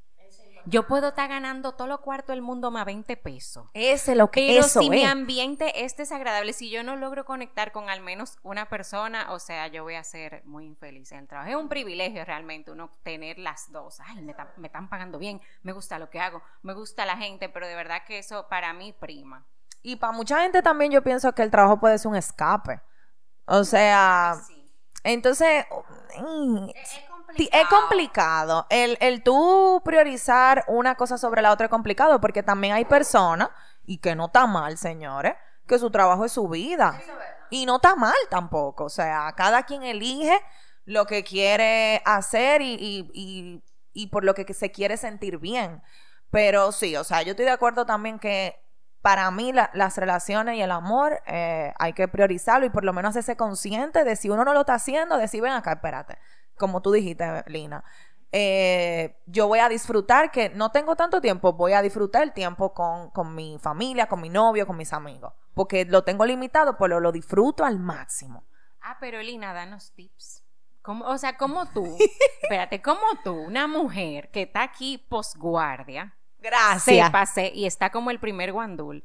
[0.64, 3.68] Yo puedo estar ganando todo lo cuarto del mundo más 20 pesos.
[3.74, 5.10] Ese lo que Pero eso si mi es.
[5.10, 9.66] ambiente es desagradable, si yo no logro conectar con al menos una persona, o sea,
[9.66, 11.50] yo voy a ser muy infeliz en el trabajo.
[11.50, 13.98] Es un privilegio realmente uno tener las dos.
[13.98, 17.16] Ay, me, ta- me están pagando bien, me gusta lo que hago, me gusta la
[17.16, 19.44] gente, pero de verdad que eso para mí prima.
[19.82, 22.80] Y para mucha gente también yo pienso que el trabajo puede ser un escape.
[23.46, 24.34] O sea,
[25.04, 25.64] entonces
[26.18, 26.68] mm,
[27.36, 28.66] ti- es complicado.
[28.70, 33.48] El, el tú priorizar una cosa sobre la otra es complicado porque también hay personas,
[33.86, 35.34] y que no está mal, señores,
[35.66, 37.00] que su trabajo es su vida.
[37.50, 38.84] Y no está mal tampoco.
[38.84, 40.38] O sea, cada quien elige
[40.84, 43.62] lo que quiere hacer y, y- y-
[43.94, 45.82] y por lo que se quiere sentir bien.
[46.30, 48.60] Pero sí, o sea, yo estoy de acuerdo también que
[49.08, 52.92] para mí la- las relaciones y el amor eh, hay que priorizarlo y por lo
[52.92, 56.18] menos hacerse consciente de si uno no lo está haciendo, decir, ven acá, espérate,
[56.58, 57.82] como tú dijiste, Lina.
[58.32, 62.74] eh, yo voy a disfrutar que no tengo tanto tiempo, voy a disfrutar el tiempo
[62.74, 67.00] con, con mi familia, con mi novio, con mis amigos, porque lo tengo limitado, pero
[67.00, 68.44] lo disfruto al máximo.
[68.82, 70.44] Ah, pero Lina, danos tips.
[70.82, 71.96] ¿Cómo- o sea, como tú,
[72.42, 77.06] espérate, como tú, una mujer que está aquí posguardia, Gracias.
[77.06, 79.04] sépase y está como el primer guandul,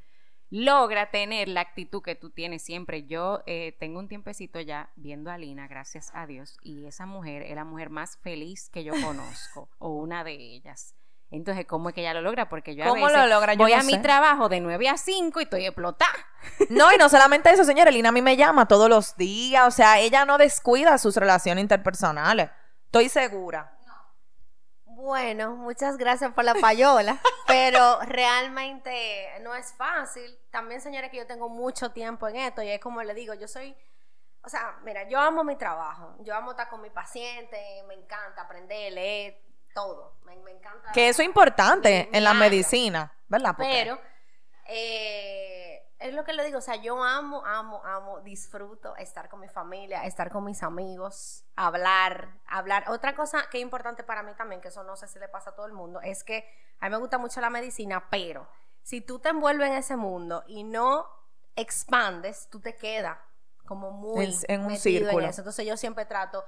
[0.54, 3.08] logra tener la actitud que tú tienes siempre.
[3.08, 7.42] Yo eh, tengo un tiempecito ya viendo a Lina, gracias a Dios, y esa mujer
[7.42, 10.94] es la mujer más feliz que yo conozco, o una de ellas.
[11.32, 12.48] Entonces, ¿cómo es que ella lo logra?
[12.48, 13.56] Porque yo a ¿Cómo veces lo logra?
[13.56, 16.12] Yo voy no a mi trabajo de 9 a 5 y estoy explotada.
[16.70, 19.72] No, y no solamente eso, señora, Lina a mí me llama todos los días, o
[19.72, 22.52] sea, ella no descuida sus relaciones interpersonales.
[22.86, 23.73] Estoy segura.
[25.04, 30.40] Bueno, muchas gracias por la payola, pero realmente no es fácil.
[30.50, 33.50] También, señores, que yo tengo mucho tiempo en esto y es como le digo, yo
[33.50, 33.76] soy,
[34.44, 38.44] o sea, mira, yo amo mi trabajo, yo amo estar con mi paciente, me encanta
[38.44, 39.42] aprender, leer,
[39.76, 40.94] todo, me, me encanta.
[40.94, 43.56] Que eso es importante en la medicina, ¿verdad?
[43.58, 44.00] Porque- Pero
[44.68, 49.40] eh, es lo que le digo, o sea, yo amo, amo, amo, disfruto estar con
[49.40, 52.86] mi familia, estar con mis amigos, hablar, hablar.
[52.90, 55.52] Otra cosa que es importante para mí también, que eso no sé si le pasa
[55.52, 56.46] a todo el mundo, es que
[56.80, 58.48] a mí me gusta mucho la medicina, pero
[58.82, 61.08] si tú te envuelves en ese mundo y no
[61.56, 63.18] expandes, tú te quedas
[63.66, 65.26] como muy En- en un metido círculo.
[65.28, 65.42] eso.
[65.42, 66.44] Entonces yo siempre trato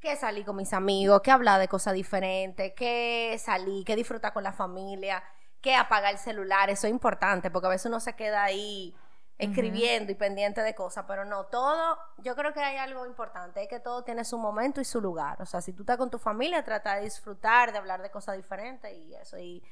[0.00, 4.42] que salir con mis amigos, que hablar de cosas diferentes, que salir, que disfrutar con
[4.42, 5.22] la familia,
[5.64, 8.94] que apagar el celular, eso es importante, porque a veces uno se queda ahí
[9.38, 13.68] escribiendo y pendiente de cosas, pero no, todo, yo creo que hay algo importante, es
[13.68, 16.18] que todo tiene su momento y su lugar, o sea, si tú estás con tu
[16.18, 19.64] familia, trata de disfrutar, de hablar de cosas diferentes y eso, y,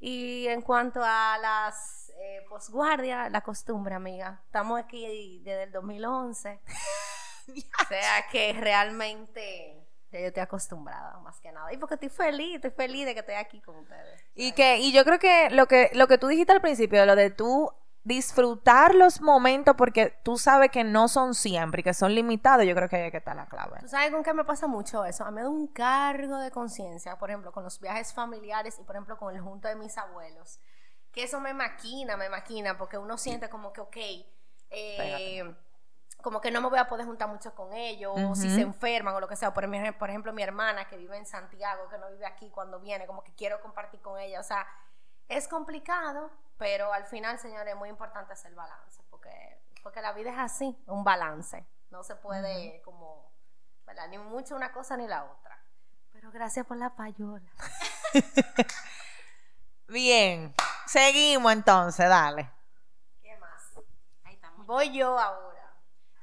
[0.00, 6.60] y en cuanto a las eh, posguardia, la costumbre, amiga, estamos aquí desde el 2011,
[7.48, 11.72] o sea que realmente ya yo estoy acostumbrada, más que nada.
[11.72, 14.24] Y porque estoy feliz, estoy feliz de que estoy aquí con ustedes.
[14.34, 17.16] Y que, y yo creo que lo que, lo que tú dijiste al principio, lo
[17.16, 17.70] de tú
[18.04, 22.74] disfrutar los momentos porque tú sabes que no son siempre y que son limitados, yo
[22.74, 23.78] creo que ahí que está la clave.
[23.80, 25.24] ¿Tú sabes con qué me pasa mucho eso?
[25.24, 28.84] A mí me da un cargo de conciencia, por ejemplo, con los viajes familiares y,
[28.84, 30.60] por ejemplo, con el junto de mis abuelos.
[31.12, 33.96] Que eso me maquina, me maquina, porque uno siente como que, ok,
[34.70, 35.54] eh,
[36.24, 39.14] como que no me voy a poder juntar mucho con ellos, o si se enferman
[39.14, 39.52] o lo que sea.
[39.52, 43.06] Por, por ejemplo, mi hermana que vive en Santiago, que no vive aquí cuando viene,
[43.06, 44.40] como que quiero compartir con ella.
[44.40, 44.66] O sea,
[45.28, 50.30] es complicado, pero al final, señores, es muy importante hacer balance, porque, porque la vida
[50.30, 51.66] es así, un balance.
[51.90, 53.30] No se puede como,
[53.86, 54.08] ¿verdad?
[54.08, 55.62] Ni mucho una cosa ni la otra.
[56.10, 57.52] Pero gracias por la payola.
[59.88, 60.54] Bien,
[60.86, 62.50] seguimos entonces, dale.
[63.20, 63.78] ¿Qué más?
[64.24, 65.53] Ay, está muy, Voy yo ahora.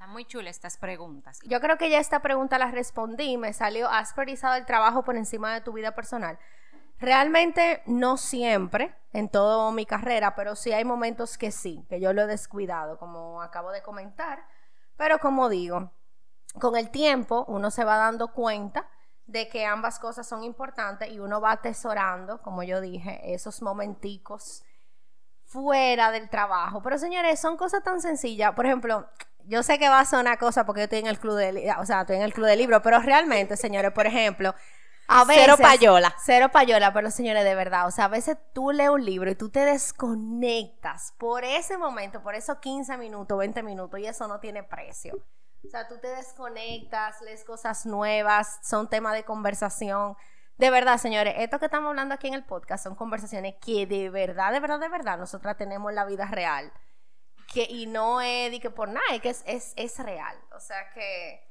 [0.08, 1.40] Muy chula estas preguntas.
[1.46, 3.38] Yo creo que ya esta pregunta la respondí.
[3.38, 6.40] Me salió, ¿has priorizado el trabajo por encima de tu vida personal?
[7.00, 12.14] Realmente no siempre en toda mi carrera, pero sí hay momentos que sí, que yo
[12.14, 14.46] lo he descuidado, como acabo de comentar.
[14.98, 15.92] Pero como digo,
[16.60, 18.88] con el tiempo uno se va dando cuenta
[19.26, 24.64] de que ambas cosas son importantes y uno va atesorando, como yo dije, esos momenticos
[25.46, 26.82] fuera del trabajo.
[26.82, 28.54] Pero señores, son cosas tan sencillas.
[28.54, 29.10] Por ejemplo,
[29.48, 31.86] yo sé que va a sonar cosa porque yo estoy en el club de, o
[31.86, 34.54] sea, estoy en el club de libros, pero realmente, señores, por ejemplo,
[35.08, 36.16] a veces Cero payola.
[36.24, 39.36] Cero payola, pero señores, de verdad, o sea, a veces tú lees un libro y
[39.36, 44.40] tú te desconectas por ese momento, por esos 15 minutos, 20 minutos y eso no
[44.40, 45.16] tiene precio.
[45.66, 50.16] O sea, tú te desconectas, lees cosas nuevas, son temas de conversación.
[50.58, 54.10] De verdad, señores, esto que estamos hablando aquí en el podcast son conversaciones que de
[54.10, 56.72] verdad, de verdad, de verdad, nosotras tenemos en la vida real.
[57.54, 60.38] Que, y no es de que por nada, es que es, es, es real.
[60.56, 61.42] O sea que,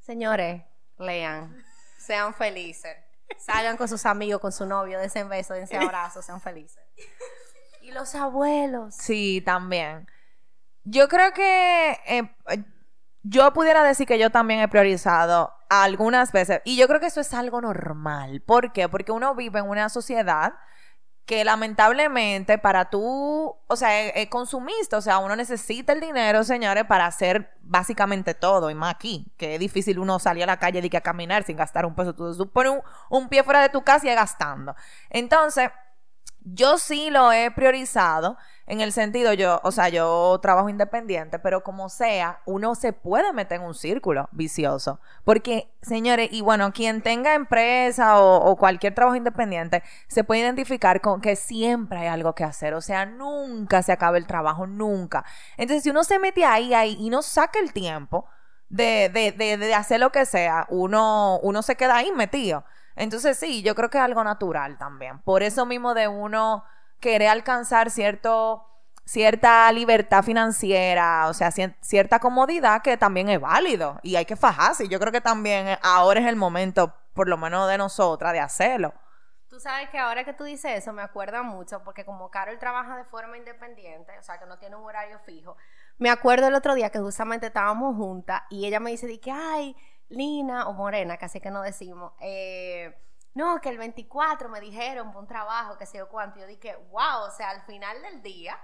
[0.00, 0.62] señores,
[0.98, 1.64] lean,
[1.98, 2.96] sean felices.
[3.38, 6.82] Salgan con sus amigos, con su novio, dense besos, dense abrazos, sean felices.
[7.80, 8.94] Y los abuelos.
[8.94, 10.06] Sí, también.
[10.84, 12.34] Yo creo que eh,
[13.22, 17.20] yo pudiera decir que yo también he priorizado algunas veces, y yo creo que eso
[17.20, 18.42] es algo normal.
[18.42, 18.88] ¿Por qué?
[18.88, 20.52] Porque uno vive en una sociedad
[21.28, 26.84] que lamentablemente para tú, o sea, es, consumista, o sea, uno necesita el dinero, señores,
[26.86, 30.80] para hacer básicamente todo, y más aquí, que es difícil uno salir a la calle
[30.82, 33.68] y que a caminar sin gastar un peso, tú, pones un, un pie fuera de
[33.68, 34.74] tu casa y gastando.
[35.10, 35.68] Entonces,
[36.54, 41.62] yo sí lo he priorizado en el sentido, yo, o sea, yo trabajo independiente, pero
[41.62, 45.00] como sea, uno se puede meter en un círculo vicioso.
[45.24, 51.22] Porque, señores, y bueno, quien tenga empresa o, cualquier trabajo independiente, se puede identificar con
[51.22, 52.74] que siempre hay algo que hacer.
[52.74, 55.24] O sea, nunca se acaba el trabajo, nunca.
[55.56, 58.26] Entonces, si uno se mete ahí, ahí y no saca el tiempo
[58.68, 62.64] de, de, de, de hacer lo que sea, uno, uno se queda ahí metido.
[62.98, 65.20] Entonces, sí, yo creo que es algo natural también.
[65.20, 66.64] Por eso mismo de uno
[67.00, 68.66] querer alcanzar cierto,
[69.04, 74.88] cierta libertad financiera, o sea, cierta comodidad que también es válido y hay que fajarse.
[74.88, 78.92] Yo creo que también ahora es el momento, por lo menos de nosotras, de hacerlo.
[79.48, 82.96] Tú sabes que ahora que tú dices eso me acuerda mucho porque como Carol trabaja
[82.96, 85.56] de forma independiente, o sea que no tiene un horario fijo,
[85.96, 89.32] me acuerdo el otro día que justamente estábamos juntas y ella me dice de que,
[89.32, 89.74] ay,
[90.08, 92.96] Lina o Morena, casi que no decimos, eh,
[93.34, 96.40] no, que el 24 me dijeron un trabajo, que sé yo cuánto.
[96.40, 98.58] Yo dije, wow, o sea, al final del día,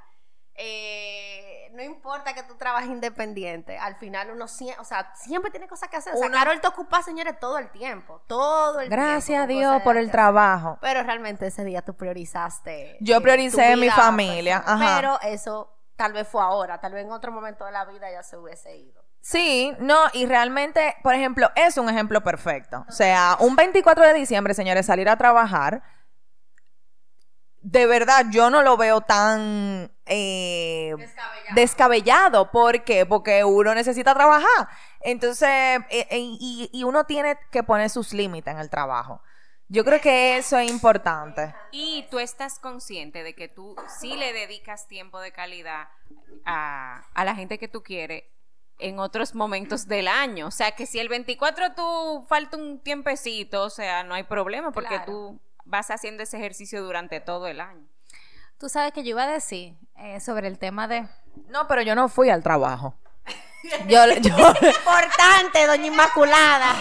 [0.56, 5.68] eh, no importa que tú trabajes independiente, al final uno siempre, o sea, siempre tiene
[5.68, 6.14] cosas que hacer.
[6.14, 9.46] O sea, Carol te ocupa, señores, todo el tiempo, todo el Gracias tiempo.
[9.46, 10.78] Gracias a Dios por el trabajo.
[10.80, 12.96] Pero realmente ese día tú priorizaste.
[13.00, 14.62] Yo eh, prioricé mi familia.
[14.64, 14.96] Ajá.
[14.96, 18.22] Pero eso tal vez fue ahora, tal vez en otro momento de la vida ya
[18.22, 19.03] se hubiese ido.
[19.24, 22.84] Sí, no, y realmente, por ejemplo, es un ejemplo perfecto.
[22.86, 25.82] O sea, un 24 de diciembre, señores, salir a trabajar,
[27.62, 30.94] de verdad yo no lo veo tan eh,
[31.54, 32.50] descabellado.
[32.50, 33.06] ¿Por qué?
[33.06, 34.68] Porque uno necesita trabajar.
[35.00, 39.22] Entonces, eh, eh, y, y, uno tiene que poner sus límites en el trabajo.
[39.68, 41.54] Yo creo que eso es importante.
[41.72, 45.88] Y tú estás consciente de que tú sí le dedicas tiempo de calidad
[46.44, 48.24] a, a la gente que tú quieres
[48.78, 50.48] en otros momentos del año.
[50.48, 54.72] O sea, que si el 24 tú falta un tiempecito, o sea, no hay problema
[54.72, 57.86] porque tú vas haciendo ese ejercicio durante todo el año.
[58.58, 61.08] Tú sabes que yo iba a decir eh, sobre el tema de...
[61.48, 62.94] No, pero yo no fui al trabajo.
[63.88, 64.36] yo, yo...
[64.36, 66.74] Importante, doña Inmaculada.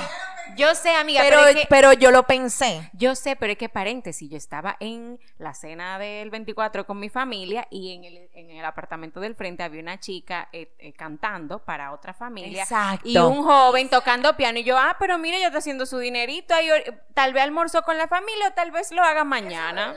[0.56, 1.40] Yo sé, amiga, pero,
[1.70, 2.90] pero, yo lo pensé.
[2.94, 7.10] Yo sé, pero es que paréntesis, yo estaba en la cena del 24 con mi
[7.10, 11.60] familia y en el, en el apartamento del frente había una chica eh, eh, cantando
[11.60, 12.64] para otra familia.
[12.64, 13.08] Exacto.
[13.08, 14.60] Y un joven tocando piano.
[14.60, 16.54] Y yo, ah, pero mira, ya está haciendo su dinerito.
[16.54, 16.70] Ahí,
[17.14, 19.96] tal vez almorzó con la familia o tal vez lo haga mañana.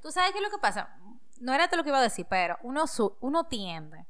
[0.00, 0.96] Tú sabes qué es lo que pasa.
[1.40, 2.84] No era todo lo que iba a decir, pero uno,
[3.20, 4.06] uno tiende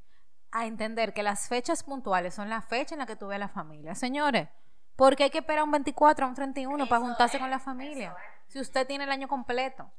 [0.53, 3.40] a entender que las fechas puntuales son las fechas en las que tú ves a
[3.40, 3.95] la familia.
[3.95, 4.49] Señores,
[4.96, 8.16] porque hay que esperar un 24, un 31 para juntarse con la familia.
[8.48, 9.90] Si usted tiene el año completo.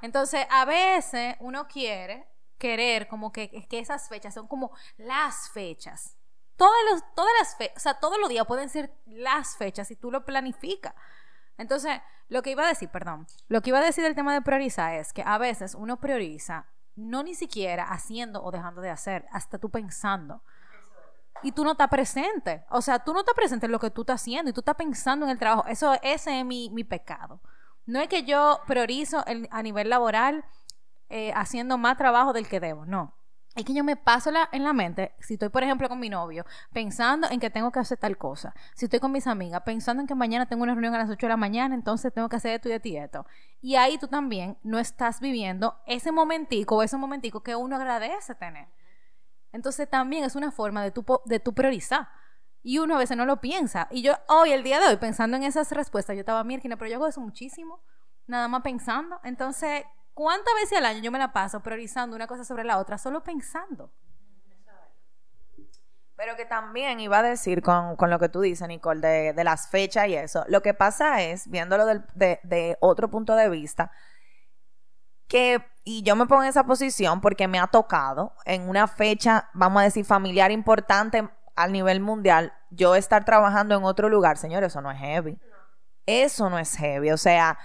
[0.00, 6.16] Entonces, a veces uno quiere querer como que, que esas fechas son como las fechas.
[6.56, 9.96] Todas, los, todas las fechas, o sea, todos los días pueden ser las fechas si
[9.96, 10.94] tú lo planificas.
[11.56, 14.42] Entonces, lo que iba a decir, perdón, lo que iba a decir del tema de
[14.42, 19.26] priorizar es que a veces uno prioriza no ni siquiera haciendo o dejando de hacer,
[19.30, 20.42] hasta tú pensando
[21.42, 22.64] y tú no estás presente.
[22.70, 24.76] O sea, tú no estás presente en lo que tú estás haciendo y tú estás
[24.76, 25.66] pensando en el trabajo.
[25.68, 27.40] Eso, ese es mi, mi pecado.
[27.86, 30.44] No es que yo priorizo a nivel laboral
[31.08, 33.14] eh, haciendo más trabajo del que debo, no.
[33.54, 36.44] Es que yo me paso en la mente, si estoy, por ejemplo, con mi novio,
[36.72, 38.54] pensando en que tengo que hacer tal cosa.
[38.74, 41.26] Si estoy con mis amigas, pensando en que mañana tengo una reunión a las 8
[41.26, 43.26] de la mañana, entonces tengo que hacer esto y esto y esto.
[43.60, 48.34] Y ahí tú también no estás viviendo ese momentico o ese momentico que uno agradece
[48.36, 48.68] tener.
[49.52, 52.08] Entonces también es una forma de tu, de tu priorizar.
[52.62, 53.88] Y uno a veces no lo piensa.
[53.90, 56.90] Y yo hoy, el día de hoy, pensando en esas respuestas, yo estaba mierda, pero
[56.90, 57.80] yo hago eso muchísimo,
[58.26, 59.20] nada más pensando.
[59.24, 62.98] Entonces, ¿cuántas veces al año yo me la paso priorizando una cosa sobre la otra,
[62.98, 63.92] solo pensando?
[66.16, 69.68] Pero que también iba a decir con, lo que tú dices, Nicole, de, de, las
[69.68, 70.44] fechas y eso.
[70.48, 73.92] Lo que pasa es, viéndolo de, de otro punto de vista,
[75.28, 79.48] que, y yo me pongo en esa posición porque me ha tocado en una fecha,
[79.52, 84.72] vamos a decir, familiar importante al nivel mundial, yo estar trabajando en otro lugar, señores,
[84.72, 85.38] eso no es heavy.
[86.06, 87.58] Eso no es heavy, o sea,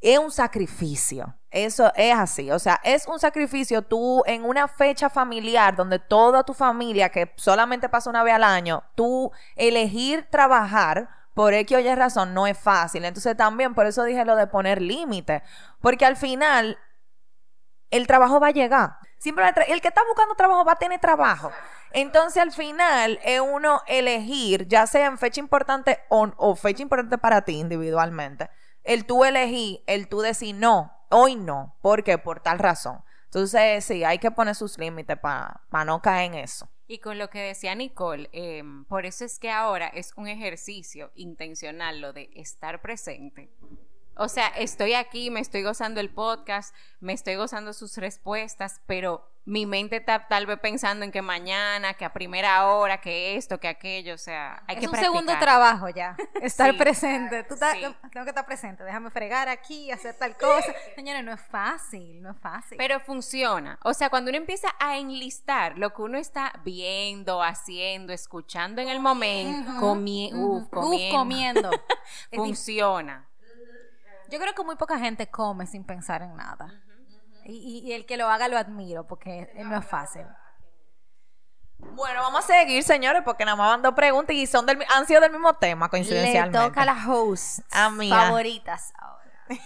[0.00, 1.36] es un sacrificio.
[1.50, 6.44] Eso es así, o sea, es un sacrificio tú en una fecha familiar donde toda
[6.44, 11.80] tu familia, que solamente pasa una vez al año, tú elegir trabajar por X o
[11.80, 13.04] Y razón, no es fácil.
[13.04, 15.42] Entonces también por eso dije lo de poner límite.
[15.80, 16.78] Porque al final,
[17.92, 18.96] el trabajo va a llegar.
[19.68, 21.52] El que está buscando trabajo va a tener trabajo.
[21.92, 27.42] Entonces al final es uno elegir, ya sea en fecha importante o, fecha importante para
[27.42, 28.48] ti individualmente,
[28.82, 32.18] el tú elegir, el tú decir no, hoy no, ¿por qué?
[32.18, 33.04] Por tal razón.
[33.26, 36.68] Entonces sí, hay que poner sus límites para no caer en eso.
[36.88, 41.12] Y con lo que decía Nicole, eh, por eso es que ahora es un ejercicio
[41.14, 43.50] intencional lo de estar presente.
[44.16, 49.28] O sea, estoy aquí, me estoy gozando el podcast, me estoy gozando sus respuestas, pero
[49.44, 53.58] mi mente está tal vez pensando en que mañana, que a primera hora, que esto,
[53.58, 56.14] que aquello, o sea, hay es que un segundo trabajo ya.
[56.40, 56.76] Estar Sí.
[56.78, 57.42] presente.
[57.44, 57.80] Tú estás- Sí.
[58.12, 58.84] tengo que estar presente.
[58.84, 60.72] Déjame fregar aquí, hacer tal cosa.
[60.94, 62.78] Señores, no es fácil, no es fácil.
[62.78, 63.80] Pero funciona.
[63.82, 68.90] O sea, cuando uno empieza a enlistar lo que uno está viendo, haciendo, escuchando en
[68.90, 71.70] el momento, comi- uf, Uf, comiendo, comiendo.
[72.32, 73.28] Funciona.
[74.30, 76.72] Yo creo que muy poca gente come sin pensar en nada.
[77.44, 77.52] Y,
[77.84, 80.24] y- y el que lo haga lo admiro porque no es fácil.
[81.78, 85.04] Bueno, vamos a seguir, señores, porque nada más van dos preguntas y son del, han
[85.06, 86.58] sido del mismo tema, Le coincidencialmente.
[86.68, 88.16] toca a las hosts Amiga.
[88.16, 89.32] favoritas ahora.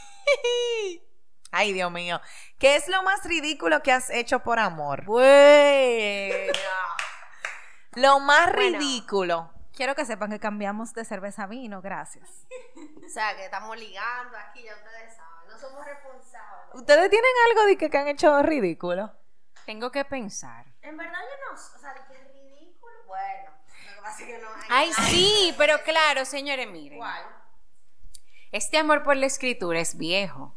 [1.52, 2.20] Ay, Dios mío.
[2.58, 5.04] ¿Qué es lo más ridículo que has hecho por amor?
[5.04, 6.52] Bueno.
[7.92, 8.78] Lo más Bueno.
[8.78, 9.52] ridículo.
[9.76, 12.46] Quiero que sepan que cambiamos de cerveza a vino, gracias.
[13.04, 15.48] O sea, que estamos ligando aquí, ya ustedes saben.
[15.50, 16.74] No somos responsables.
[16.74, 19.12] ¿Ustedes tienen algo de que, que han hecho ridículo?
[19.66, 20.64] Tengo que pensar.
[20.80, 22.94] En verdad yo no, o sea, de que es ridículo.
[23.06, 23.50] Bueno,
[23.86, 25.08] lo que pasa es que no hay Ay, nada.
[25.10, 26.98] sí, pero claro, señores, miren.
[26.98, 27.22] ¿Cuál?
[28.52, 30.54] Este amor por la escritura es viejo.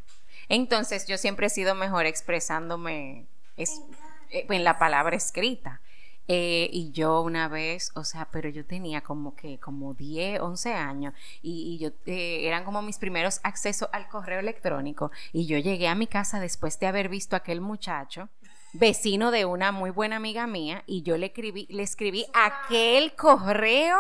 [0.48, 3.28] Entonces yo siempre he sido mejor expresándome
[3.58, 3.82] es-
[4.30, 5.82] eh, en la palabra escrita.
[6.32, 10.74] Eh, y yo una vez, o sea, pero yo tenía como que, como 10, 11
[10.76, 15.88] años, y, yo, eh, eran como mis primeros accesos al correo electrónico, y yo llegué
[15.88, 18.30] a mi casa después de haber visto a aquel muchacho,
[18.74, 23.98] vecino de una muy buena amiga mía, y yo le escribí, le escribí aquel correo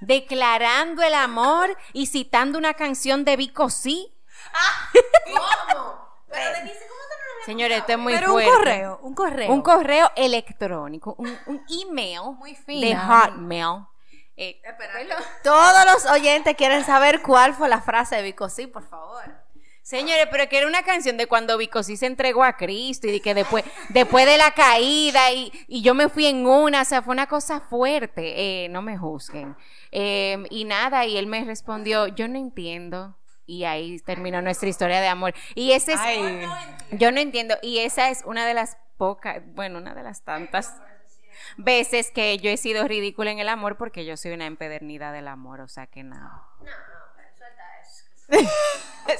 [0.00, 4.12] declarando el amor y citando una canción de Vico Sí.
[5.24, 6.08] ¿Cómo?
[6.28, 7.17] Pero Denise, ¿cómo te
[7.48, 9.50] Señores, esto es muy Pero un correo, un correo.
[9.50, 12.94] Un correo electrónico, un, un email Muy de.
[12.94, 13.86] Hotmail.
[14.36, 14.60] Eh,
[15.42, 19.24] Todos los oyentes quieren saber cuál fue la frase de Vico, sí, por favor.
[19.80, 23.12] Señores, pero que era una canción de cuando Vico sí se entregó a Cristo y
[23.12, 26.84] de que después, después de la caída y, y yo me fui en una, o
[26.84, 29.56] sea, fue una cosa fuerte, eh, no me juzguen.
[29.90, 33.17] Eh, y nada, y él me respondió, yo no entiendo.
[33.48, 35.34] Y ahí terminó nuestra historia de amor.
[35.54, 36.46] Y ese es, Ay.
[36.92, 40.74] yo no entiendo, y esa es una de las pocas, bueno, una de las tantas
[41.56, 45.28] veces que yo he sido ridícula en el amor porque yo soy una empedernida del
[45.28, 46.42] amor, o sea que nada.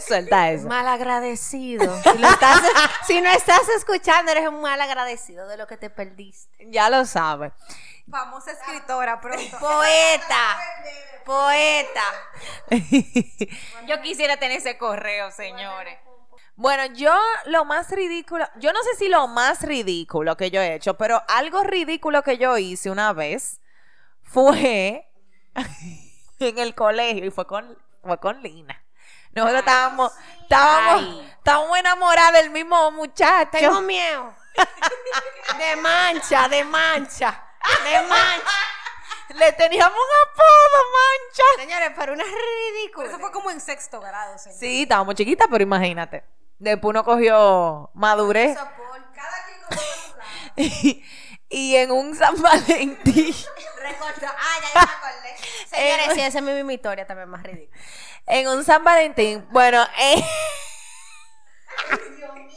[0.07, 0.69] Suelta eso.
[0.69, 1.97] Mal agradecido.
[2.03, 2.63] Si, lo estás-
[3.07, 6.67] si no estás escuchando, eres un mal agradecido de lo que te perdiste.
[6.71, 7.53] Ya lo sabe.
[8.11, 9.59] Famosa escritora, pronto.
[9.61, 10.59] Poeta.
[11.25, 12.03] Poeta.
[13.87, 15.99] Yo quisiera tener ese correo, señores.
[16.57, 20.75] Bueno, yo lo más ridículo, yo no sé si lo más ridículo que yo he
[20.75, 23.61] hecho, pero algo ridículo que yo hice una vez
[24.25, 25.09] fue
[26.41, 28.85] en el colegio y fue con, fue con Lina.
[29.31, 31.33] Nosotros estábamos, estábamos, Ay.
[31.39, 33.51] estábamos enamoradas del mismo muchacho.
[33.53, 34.35] Tengo miedo.
[35.59, 37.48] De mancha, de mancha.
[37.85, 38.59] De mancha.
[39.35, 41.45] Le teníamos un apodo, mancha.
[41.57, 43.09] Señores, pero una ridícula.
[43.09, 44.59] Eso fue como en sexto grado, señor.
[44.59, 46.25] Sí, estábamos chiquitas, pero imagínate.
[46.59, 48.57] Después uno cogió madurez.
[48.57, 50.31] Eso por cada quien con su lado.
[50.57, 51.05] y,
[51.49, 53.35] y en un San Valentín.
[53.81, 54.27] Recorto.
[54.27, 55.37] Ah, ya, ya me acordé.
[55.69, 57.79] Señores, sí, esa es mi misma historia también más ridícula.
[58.27, 60.25] En un San Valentín, bueno, eh,
[62.17, 62.48] Dios mío.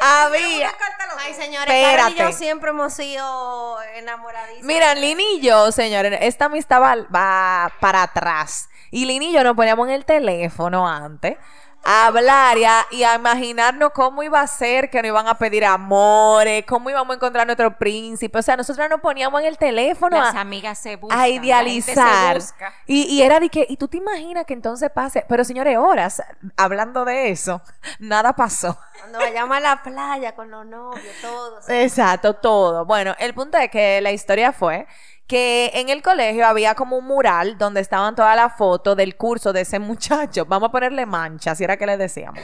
[0.00, 0.72] Había.
[1.18, 2.12] Ay, señores, Espérate.
[2.12, 4.64] Y yo siempre hemos sido enamoradísimos.
[4.64, 8.68] Mira, Lini y yo, señores, esta amistad va, va para atrás.
[8.90, 11.36] Y Lini y yo nos poníamos en el teléfono antes
[11.82, 15.34] a hablar y a, y a imaginarnos cómo iba a ser, que nos iban a
[15.38, 18.38] pedir amores, cómo íbamos a encontrar nuestro príncipe.
[18.38, 21.18] O sea, nosotros nos poníamos en el teléfono Las a, amigas se buscan.
[21.18, 22.34] a la gente se idealizar.
[22.36, 22.74] busca.
[22.86, 26.22] Y, y era de que, y tú te imaginas que entonces pase, pero señores, horas
[26.56, 27.62] hablando de eso,
[27.98, 28.78] nada pasó.
[28.98, 31.68] Cuando vayamos a la playa con los novios, todos.
[31.68, 32.84] Exacto, todo.
[32.84, 34.86] Bueno, el punto es que la historia fue
[35.30, 39.52] que en el colegio había como un mural donde estaban todas las fotos del curso
[39.52, 40.44] de ese muchacho.
[40.44, 42.42] Vamos a ponerle mancha, si era que le decíamos.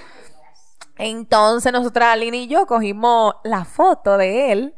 [0.97, 4.74] Entonces nosotras, Aline y yo, cogimos la foto de él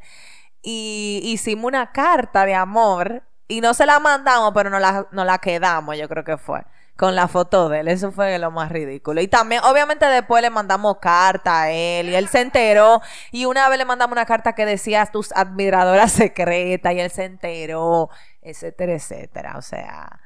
[0.62, 5.26] y hicimos una carta de amor Y no se la mandamos, pero no la, no
[5.26, 6.62] la quedamos, yo creo que fue.
[6.98, 9.20] Con la foto de él, eso fue lo más ridículo.
[9.20, 13.00] Y también, obviamente, después le mandamos carta a él y él se enteró.
[13.30, 17.22] Y una vez le mandamos una carta que decía tus admiradoras secretas y él se
[17.22, 18.10] enteró,
[18.42, 19.54] etcétera, etcétera.
[19.56, 20.18] O sea,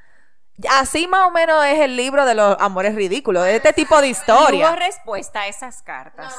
[0.71, 4.07] así más o menos es el libro de los amores ridículos, de este tipo de
[4.09, 4.71] ¿Y historia.
[4.71, 6.35] hubo respuesta a esas cartas?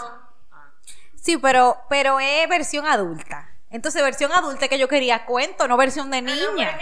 [1.21, 3.51] Sí, pero, pero es versión adulta.
[3.69, 6.41] Entonces, versión adulta es que yo quería cuento, no versión de niña.
[6.55, 6.79] Ver.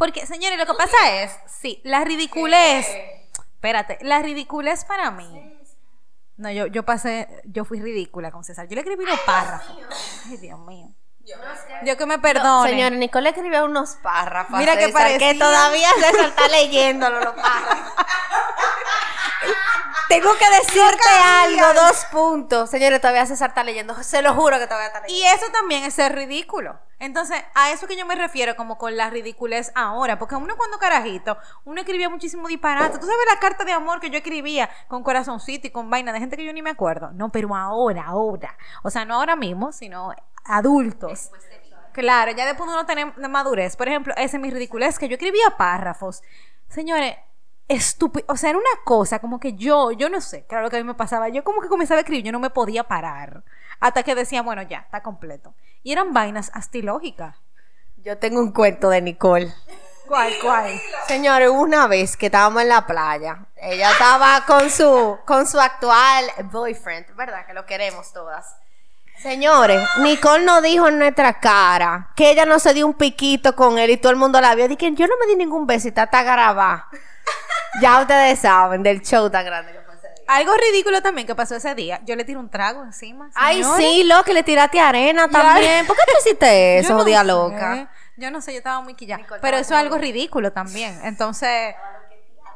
[0.00, 2.88] Porque, señores, lo que pasa es, sí, la ridiculez.
[3.54, 5.58] Espérate, la ridiculez para mí.
[6.38, 8.66] No, yo, yo pasé, yo fui ridícula con César.
[8.66, 9.76] Yo le escribí unos párrafos.
[10.26, 10.88] Ay, Dios mío.
[11.82, 12.70] Dios que me perdone.
[12.70, 14.58] Señor, Nicole escribió unos párrafos.
[14.58, 17.92] Mira que parecía- que todavía César está leyéndolo los párrafos.
[20.10, 22.68] Tengo que decirte algo, dos puntos.
[22.68, 23.94] Señores, todavía César está leyendo.
[24.02, 25.24] Se lo juro que todavía está leyendo.
[25.24, 26.80] Y eso también es ser ridículo.
[26.98, 30.78] Entonces, a eso que yo me refiero como con la ridiculez ahora, porque uno cuando
[30.78, 32.98] carajito, uno escribía muchísimo disparate.
[32.98, 36.18] Tú sabes la carta de amor que yo escribía con corazoncito y con vaina de
[36.18, 37.12] gente que yo ni me acuerdo.
[37.12, 38.58] No, pero ahora, ahora.
[38.82, 40.12] O sea, no ahora mismo, sino
[40.44, 41.30] adultos.
[41.92, 43.76] Claro, ya después de uno tener madurez.
[43.76, 46.24] Por ejemplo, ese es mi ridiculez, que yo escribía párrafos.
[46.68, 47.16] Señores,
[47.70, 48.26] estúpido.
[48.28, 50.80] O sea, era una cosa como que yo, yo no sé, claro lo que a
[50.80, 51.28] mí me pasaba.
[51.28, 53.44] Yo como que comenzaba a escribir, yo no me podía parar.
[53.78, 55.54] Hasta que decía, bueno, ya, está completo.
[55.82, 57.36] Y eran vainas hasta ilógicas.
[57.98, 59.52] Yo tengo un cuento de Nicole.
[60.06, 60.80] ¿Cuál, cuál?
[61.06, 63.46] Señores, una vez que estábamos en la playa.
[63.56, 67.46] Ella estaba con su, con su actual boyfriend, ¿verdad?
[67.46, 68.56] Que lo queremos todas.
[69.22, 73.78] Señores, Nicole nos dijo en nuestra cara que ella no se dio un piquito con
[73.78, 74.66] él y todo el mundo la vio.
[74.66, 76.88] Dije, yo no me di ningún beso y está grabada.
[77.80, 80.24] Ya ustedes saben del show tan grande que fue ese día.
[80.28, 82.00] Algo ridículo también que pasó ese día.
[82.04, 83.30] Yo le tiré un trago encima.
[83.34, 83.84] Ay, señores.
[83.84, 85.86] sí, lo que le tiraste arena también.
[85.86, 87.26] ¿Por qué tú hiciste eso, no jodida sé.
[87.26, 87.92] loca?
[88.16, 89.24] Yo no sé, yo estaba muy quillada.
[89.40, 91.00] Pero eso es algo ridículo también.
[91.04, 91.74] Entonces,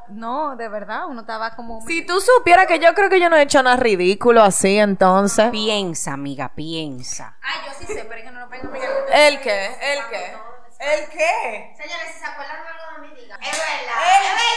[0.09, 1.81] no, de verdad, uno estaba como...
[1.87, 5.51] Si tú supieras que yo creo que yo no he hecho nada ridículo así, entonces.
[5.51, 7.39] Piensa, amiga, piensa.
[7.41, 8.71] Ay, yo sí sé, pero es que no lo pego
[9.11, 9.67] ¿El qué?
[9.67, 10.37] ¿El qué?
[10.81, 11.75] ¿El qué?
[11.79, 12.93] Señores, si se acuerdan algo.
[13.45, 14.55] Es verdad, es verdad.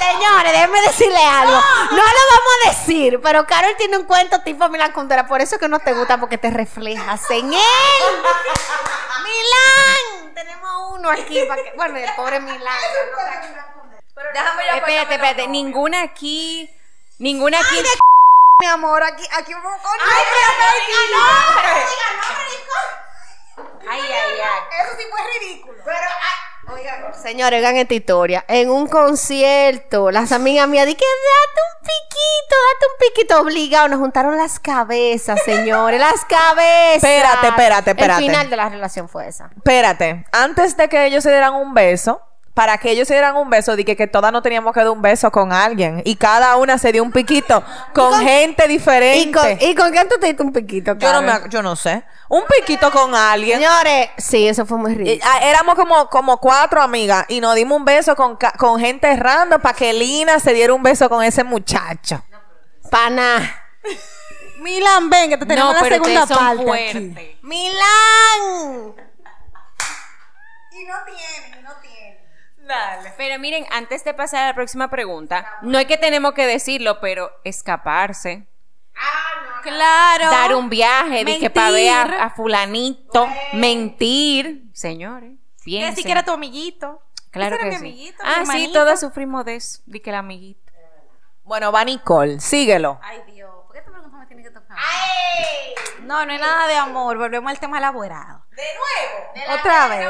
[0.00, 1.60] Señores, déjenme decirle algo.
[1.90, 5.26] No lo vamos a decir, pero Carol tiene un cuento tipo Milán Kundera.
[5.26, 7.60] Por eso que no te gusta, porque te reflejas en él.
[9.24, 10.34] ¡Milán!
[10.34, 11.44] Tenemos uno aquí.
[11.46, 12.76] Para que, bueno, el pobre Milán.
[14.32, 15.48] Déjame Espérate, espérate.
[15.48, 16.70] Ninguna aquí.
[17.18, 17.76] Ninguna aquí.
[18.60, 20.00] Mi amor, aquí, aquí vamos con...
[23.88, 24.60] Ay, ay, ay.
[24.80, 25.82] Eso sí fue ridículo.
[27.22, 28.44] Señores, oigan esta historia.
[28.48, 33.40] En un concierto, las amigas mías dijeron, date un piquito, date un piquito.
[33.40, 36.96] Obligado, nos juntaron las cabezas, señores, las cabezas.
[36.96, 38.24] Espérate, espérate, espérate.
[38.24, 39.50] El final de la relación fue esa.
[39.56, 42.20] Espérate, antes de que ellos se dieran un beso,
[42.54, 45.02] para que ellos se dieran un beso, dije que todas no teníamos que dar un
[45.02, 46.02] beso con alguien.
[46.04, 49.32] Y cada una se dio un piquito con, gente ¿Y diferente.
[49.32, 52.04] con, ¿Y con quién tú te diste un piquito, yo, no me, yo no sé.
[52.28, 53.58] Un piquito con alguien.
[53.58, 55.30] Señores, sí, eso fue muy Y, ridículo.
[55.32, 59.60] ah, éramos como, como cuatro amigas y nos dimos un beso con, con gente random
[59.60, 62.22] para que Lina se diera un beso con ese muchacho.
[62.88, 63.62] Pana.
[64.60, 67.36] Milan, ven, que te tenemos No, la segunda parte.
[67.42, 68.94] ¡Milán!
[70.72, 71.83] Y no tiene, y no tiene.
[72.66, 73.12] Dale.
[73.16, 76.98] Pero miren, antes de pasar a la próxima pregunta, no es que tenemos que decirlo,
[77.00, 78.46] pero escaparse,
[79.62, 80.30] Claro.
[80.30, 85.96] dar un viaje, de que para ver a, a fulanito, mentir, señores, Que piensen.
[85.96, 87.00] sí que era tu amiguito.
[87.30, 87.84] Claro que era mi sí.
[87.92, 90.60] amiguito, mi ah, sí, todas sufrimos de eso, di que el amiguito.
[91.44, 92.98] Bueno, va Nicole, síguelo.
[93.02, 93.50] Ay, Dios.
[93.64, 94.78] ¿Por qué esta pregunta me tiene que tocar?
[96.02, 97.18] No, no es nada de amor.
[97.18, 98.44] Volvemos al tema elaborado.
[98.50, 99.58] De nuevo.
[99.60, 100.08] Otra vez.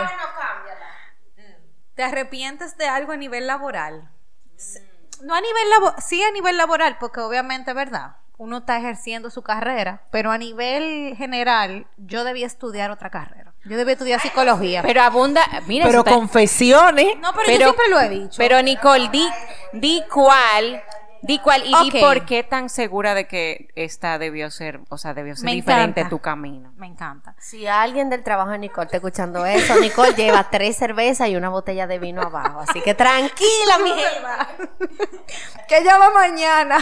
[1.95, 4.09] ¿Te arrepientes de algo a nivel laboral?
[4.57, 4.83] S-
[5.23, 8.17] No a nivel laboral, sí a nivel laboral, porque obviamente, ¿verdad?
[8.37, 13.55] Uno está ejerciendo su carrera, pero a nivel general, yo debía estudiar otra carrera.
[13.65, 14.83] Yo debía estudiar psicología.
[14.83, 17.17] Pero abunda, mira, Pero confesiones.
[17.21, 18.35] no, pero, yo siempre lo he dicho.
[18.37, 19.27] Pero Nicole, di,
[19.73, 20.83] di cuál,
[21.27, 25.15] di cuál y di por qué tan segura de que esta debió ser, o sea,
[25.15, 26.11] debió ser Me diferente encanta.
[26.17, 26.73] tu camino.
[26.77, 27.35] Me encanta.
[27.39, 31.49] Si alguien del trabajo de Nicole está escuchando eso, Nicole lleva tres cervezas y una
[31.49, 32.61] botella de vino abajo.
[32.61, 34.71] Así que tranquila, mi gente.
[35.69, 36.77] que ya va mañana.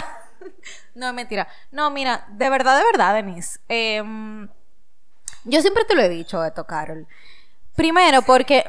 [0.95, 1.47] No, es mentira.
[1.71, 3.59] No, mira, de verdad, de verdad, Denise.
[3.69, 4.47] em,
[5.45, 7.07] yo siempre te lo he dicho esto, Carol.
[7.75, 8.63] Primero, porque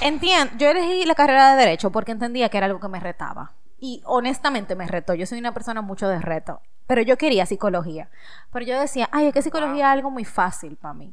[0.00, 3.52] entiendo, yo elegí la carrera de Derecho porque entendía que era algo que me retaba.
[3.84, 5.12] Y honestamente me retó.
[5.12, 6.60] Yo soy una persona mucho de reto.
[6.86, 8.10] Pero yo quería psicología.
[8.52, 11.12] Pero yo decía, ay, es que psicología es algo muy fácil para mí.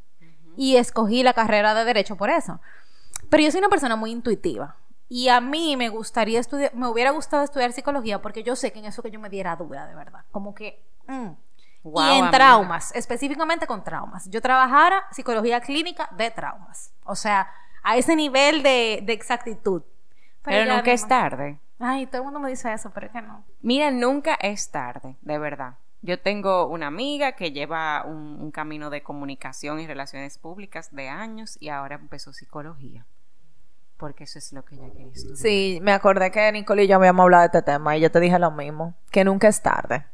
[0.56, 2.62] Y escogí la carrera de derecho por eso.
[3.28, 4.76] Pero yo soy una persona muy intuitiva.
[5.08, 8.78] Y a mí me gustaría estudiar, me hubiera gustado estudiar psicología porque yo sé que
[8.78, 10.26] en eso que yo me diera duda, de verdad.
[10.30, 10.86] Como que...
[11.08, 11.30] mm.
[11.84, 12.30] Y en amiga.
[12.30, 14.30] traumas, específicamente con traumas.
[14.30, 16.94] Yo trabajara psicología clínica de traumas.
[17.04, 17.52] O sea,
[17.82, 19.82] a ese nivel de, de exactitud.
[20.44, 21.60] Pero ya nunca no es tarde.
[21.80, 23.44] Ay, todo el mundo me dice eso, pero es que no.
[23.62, 25.76] Mira, nunca es tarde, de verdad.
[26.02, 31.10] Yo tengo una amiga que lleva un, un camino de comunicación y relaciones públicas de
[31.10, 33.06] años y ahora empezó psicología.
[33.98, 35.38] Porque eso es lo que ella quería estudiar.
[35.38, 38.22] Sí, me acordé que Nicole y yo habíamos hablado de este tema y yo te
[38.22, 40.06] dije lo mismo, que nunca es tarde.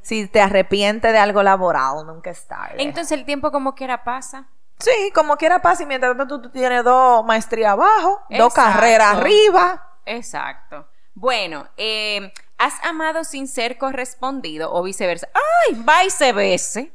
[0.00, 2.82] Si te arrepientes de algo laboral, nunca es tarde.
[2.82, 4.48] Entonces el tiempo como quiera pasa.
[4.80, 9.16] sí, como quiera pasa y mientras tanto tú, tú tienes dos maestrías abajo, dos carreras
[9.16, 9.88] arriba.
[10.06, 10.88] Exacto.
[11.14, 15.28] Bueno, eh, ¿has amado sin ser correspondido o viceversa?
[15.34, 15.74] ¡Ay!
[15.74, 16.80] Viceversa.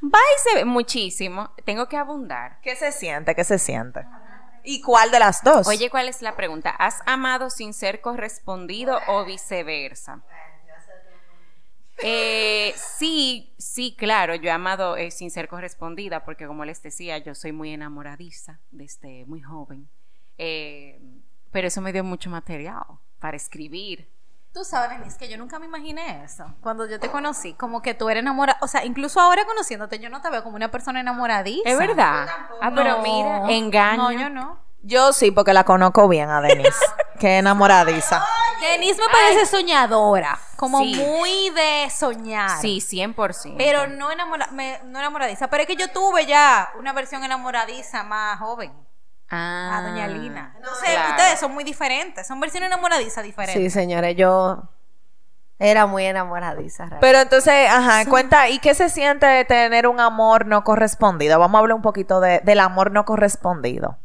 [0.00, 0.64] Viceversa.
[0.64, 1.50] Muchísimo.
[1.64, 2.60] Tengo que abundar.
[2.62, 3.34] ¿Qué se siente?
[3.34, 4.06] ¿Qué se siente?
[4.64, 5.66] ¿Y cuál de las dos?
[5.66, 6.70] Oye, ¿cuál es la pregunta?
[6.70, 10.22] ¿Has amado sin ser correspondido o viceversa?
[12.00, 17.18] Eh, sí, sí, claro, yo he amado eh, sin ser correspondida porque como les decía,
[17.18, 19.88] yo soy muy enamoradiza desde muy joven.
[20.38, 21.00] Eh,
[21.50, 22.82] pero eso me dio mucho material
[23.18, 24.08] para escribir.
[24.52, 26.54] Tú sabes, Denise, que yo nunca me imaginé eso.
[26.62, 28.58] Cuando yo te conocí, como que tú eres enamorada.
[28.62, 31.68] O sea, incluso ahora conociéndote, yo no te veo como una persona enamoradiza.
[31.68, 32.26] ¿Es verdad?
[32.60, 33.02] Ah, pero No.
[33.02, 34.02] mira, engaño.
[34.04, 34.58] No, yo no.
[34.82, 36.70] Yo sí, porque la conozco bien a Denise.
[37.20, 38.24] que enamoradiza.
[38.60, 40.38] Denise me parece soñadora.
[40.56, 40.94] Como Sí.
[40.96, 42.60] muy de soñar.
[42.60, 43.54] Sí, 100%.
[43.58, 45.48] Pero no, enamora, me- no enamoradiza.
[45.48, 48.72] Pero es que yo tuve ya una versión enamoradiza más joven.
[49.30, 50.52] Ah, A Doña Lina.
[50.56, 51.10] Entonces, claro.
[51.10, 52.26] ustedes son muy diferentes.
[52.26, 53.62] Son versiones enamoradizas diferentes.
[53.62, 54.62] Sí, señores, yo
[55.58, 56.84] era muy enamoradiza.
[56.84, 57.06] realmente.
[57.06, 61.38] Pero entonces, ajá, cuenta, ¿y qué se siente tener un amor no correspondido?
[61.38, 63.98] Vamos a hablar un poquito de- del amor no correspondido.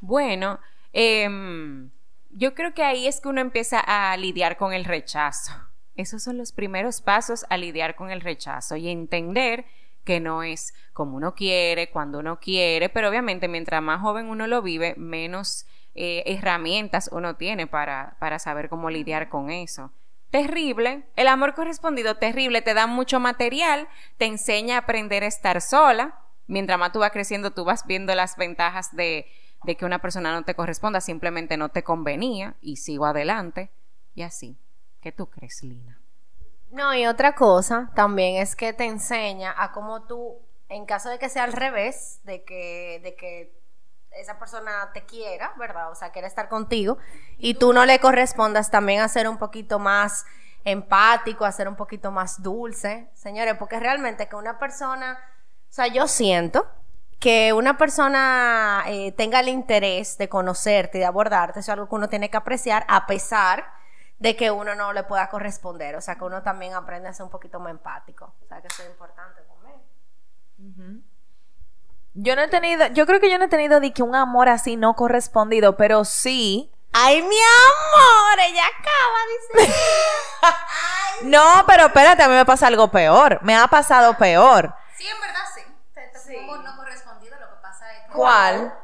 [0.00, 0.60] Bueno,
[0.92, 1.90] em,
[2.30, 5.52] yo creo que ahí es que uno empieza a lidiar con el rechazo.
[5.96, 9.64] Esos son los primeros pasos a lidiar con el rechazo y entender
[10.04, 14.46] que no es como uno quiere, cuando uno quiere, pero obviamente mientras más joven uno
[14.46, 19.92] lo vive, menos eh, herramientas uno tiene para, para saber cómo lidiar con eso.
[20.30, 23.88] Terrible, el amor correspondido, terrible, te da mucho material,
[24.18, 26.18] te enseña a aprender a estar sola.
[26.46, 29.26] Mientras más tú vas creciendo, tú vas viendo las ventajas de,
[29.62, 33.70] de que una persona no te corresponda, simplemente no te convenía y sigo adelante.
[34.14, 34.58] Y así.
[35.00, 36.03] ¿Qué tú crees, Lina?
[36.74, 41.20] No, y otra cosa también es que te enseña a cómo tú, en caso de
[41.20, 43.56] que sea al revés, de que, de que
[44.10, 45.92] esa persona te quiera, ¿verdad?
[45.92, 46.98] O sea, quiere estar contigo,
[47.38, 50.26] y tú no le correspondas también a ser un poquito más
[50.64, 55.16] empático, a ser un poquito más dulce, señores, porque realmente que una persona,
[55.70, 56.66] o sea, yo siento
[57.20, 61.88] que una persona eh, tenga el interés de conocerte y de abordarte, eso es algo
[61.88, 63.64] que uno tiene que apreciar, a pesar
[64.24, 65.96] de que uno no le pueda corresponder.
[65.96, 68.34] O sea, que uno también aprende a ser un poquito más empático.
[68.42, 71.04] O sea, que eso es importante también.
[72.14, 74.48] Yo no he tenido, yo creo que yo no he tenido de que un amor
[74.48, 76.72] así no correspondido, pero sí.
[76.94, 78.38] ¡Ay, mi amor!
[78.48, 79.18] Ella acaba,
[79.58, 79.74] dice.
[81.24, 83.38] No, pero espérate, a mí me pasa algo peor.
[83.42, 84.74] Me ha pasado peor.
[84.96, 85.60] Sí, en verdad sí.
[85.94, 88.12] Te, pongo no correspondido, lo que pasa es que...
[88.12, 88.74] ¿Cuál?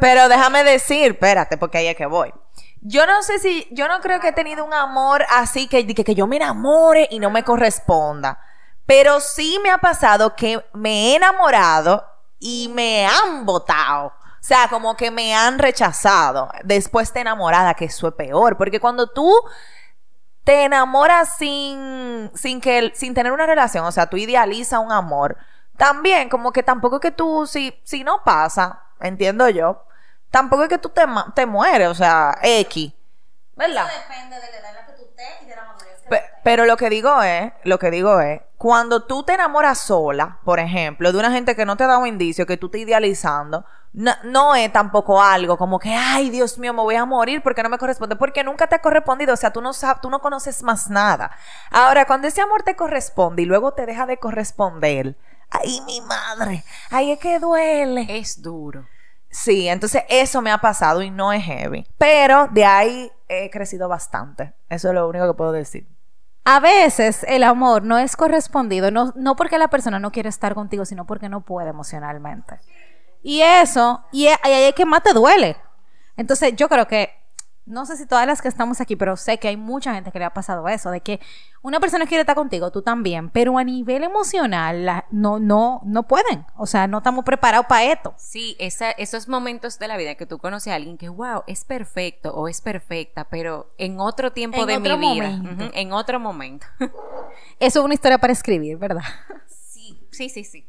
[0.00, 2.32] Pero déjame decir, espérate, porque ahí es que voy.
[2.80, 6.04] Yo no sé si, yo no creo que he tenido un amor así que, que,
[6.04, 8.38] que yo me enamore y no me corresponda.
[8.86, 12.04] Pero sí me ha pasado que me he enamorado
[12.38, 14.06] y me han votado.
[14.06, 18.56] O sea, como que me han rechazado después de enamorada, que eso es peor.
[18.56, 19.32] Porque cuando tú
[20.44, 25.36] te enamoras sin, sin, que, sin tener una relación, o sea, tú idealizas un amor,
[25.76, 29.82] también como que tampoco que tú, si, si no pasa, entiendo yo,
[30.36, 31.02] tampoco es que tú te,
[31.34, 32.92] te mueres, o sea, X.
[33.54, 33.86] ¿Verdad?
[34.06, 36.24] depende de la edad en la que tú estés y de la madurez que Pe-
[36.44, 40.60] pero lo que digo es, lo que digo es, cuando tú te enamoras sola, por
[40.60, 43.64] ejemplo, de una gente que no te ha dado un indicio, que tú estás idealizando,
[43.94, 47.62] no, no es tampoco algo como que, ay, Dios mío, me voy a morir porque
[47.62, 50.20] no me corresponde, porque nunca te ha correspondido, o sea, tú no sabes, tú no
[50.20, 51.30] conoces más nada.
[51.70, 55.16] Ahora, cuando ese amor te corresponde y luego te deja de corresponder,
[55.50, 58.06] ay, mi madre, ay, es que duele.
[58.10, 58.86] Es duro.
[59.36, 61.86] Sí, entonces eso me ha pasado y no es heavy.
[61.98, 64.54] Pero de ahí he crecido bastante.
[64.70, 65.86] Eso es lo único que puedo decir.
[66.46, 70.54] A veces el amor no es correspondido, no, no porque la persona no quiere estar
[70.54, 72.58] contigo, sino porque no puede emocionalmente.
[73.22, 75.58] Y eso, y ahí es que más te duele.
[76.16, 77.10] Entonces yo creo que
[77.66, 80.18] no sé si todas las que estamos aquí, pero sé que hay mucha gente que
[80.18, 81.20] le ha pasado eso, de que
[81.62, 86.04] una persona quiere estar contigo, tú también, pero a nivel emocional la- no, no, no
[86.06, 86.46] pueden.
[86.56, 88.14] O sea, no estamos preparados para esto.
[88.16, 91.64] Sí, esa- esos momentos de la vida que tú conoces a alguien que, wow, es
[91.64, 95.40] perfecto o es perfecta, pero en otro tiempo En de otro mi vida,
[95.74, 96.66] en otro momento.
[97.58, 99.02] Eso es una historia para escribir, ¿verdad?
[99.48, 100.66] sí, sí, sí, sí.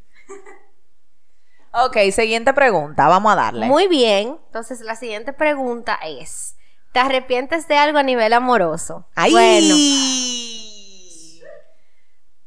[1.74, 3.08] Ok, siguiente pregunta.
[3.08, 3.68] Vamos a darle.
[3.68, 4.38] Muy bien.
[4.48, 6.47] Entonces, la siguiente pregunta es:
[6.92, 9.08] ¿Te arrepientes de algo a nivel amoroso?
[9.16, 9.32] ¡Ay!
[9.32, 9.76] Bueno,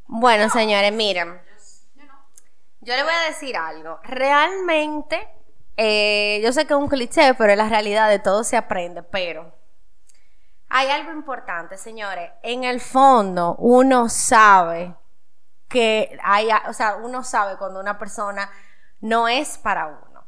[0.07, 1.41] bueno, señores, miren.
[2.81, 4.01] Yo le voy a decir algo.
[4.03, 5.29] Realmente,
[5.77, 9.03] eh, yo sé que es un cliché, pero es la realidad de todo se aprende.
[9.03, 9.55] Pero
[10.69, 12.31] hay algo importante, señores.
[12.43, 14.95] En el fondo, uno sabe
[15.69, 18.51] que hay, o sea, uno sabe cuando una persona
[19.01, 20.25] no es para uno.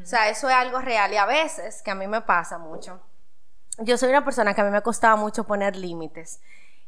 [0.00, 3.00] O sea, eso es algo real y a veces, que a mí me pasa mucho,
[3.78, 6.40] yo soy una persona que a mí me costaba mucho poner límites.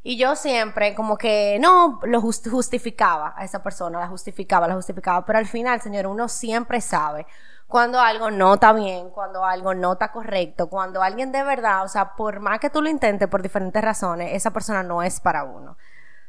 [0.02, 4.74] Y yo siempre como que no lo just- justificaba a esa persona, la justificaba, la
[4.74, 7.26] justificaba, pero al final, señor, uno siempre sabe
[7.66, 11.88] cuando algo no está bien, cuando algo no está correcto, cuando alguien de verdad, o
[11.88, 15.42] sea, por más que tú lo intentes por diferentes razones, esa persona no es para
[15.42, 15.76] uno.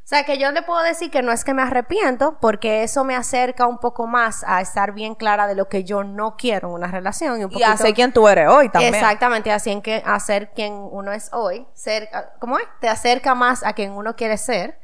[0.08, 3.04] O sea, que yo le puedo decir que no es que me arrepiento, porque eso
[3.04, 6.70] me acerca un poco más a estar bien clara de lo que yo no quiero
[6.70, 7.42] en una relación.
[7.42, 8.96] Y, un Y poquito- hace quién tú eres hoy también.
[8.96, 12.08] Exactamente, así en que hacer quien uno es hoy, ser,
[12.40, 12.64] ¿cómo es?
[12.80, 14.80] Te acerca más a quien uno quiere ser,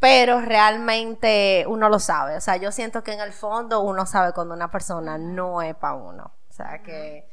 [0.00, 2.36] pero realmente uno lo sabe.
[2.36, 5.74] O sea, yo siento que en el fondo uno sabe cuando una persona no es
[5.76, 6.34] para uno.
[6.46, 7.26] O sea que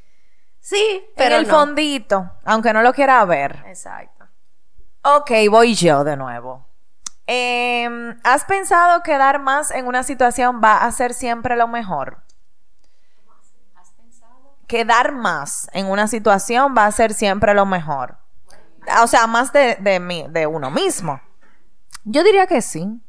[0.62, 1.54] sí, pero Pero el no.
[1.54, 3.62] fondito, aunque no lo quiera ver.
[3.68, 4.24] Exacto.
[5.04, 6.65] Ok, voy yo de nuevo.
[7.28, 12.24] Em, ¿Has pensado que dar más en una situación va a ser siempre lo mejor?
[14.68, 18.18] Que dar más en una situación va a ser siempre lo mejor.
[19.02, 19.78] O sea, más de,
[20.30, 21.22] de uno mismo.
[22.04, 23.02] Yo diría que sí.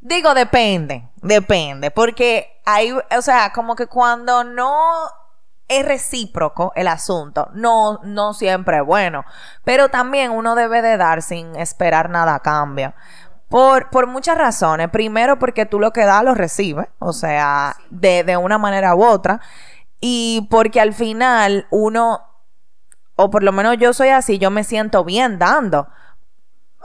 [0.00, 4.76] Digo, depende, depende, porque hay, o sea, como que cuando no
[5.68, 9.24] es recíproco el asunto, no, no siempre es bueno,
[9.64, 12.94] pero también uno debe de dar sin esperar nada a cambio.
[13.48, 14.88] Por, por muchas razones.
[14.90, 19.04] Primero, porque tú lo que das lo recibes, o sea, de, de una manera u
[19.04, 19.40] otra.
[20.00, 22.20] Y porque al final uno,
[23.16, 25.88] o por lo menos yo soy así, yo me siento bien dando.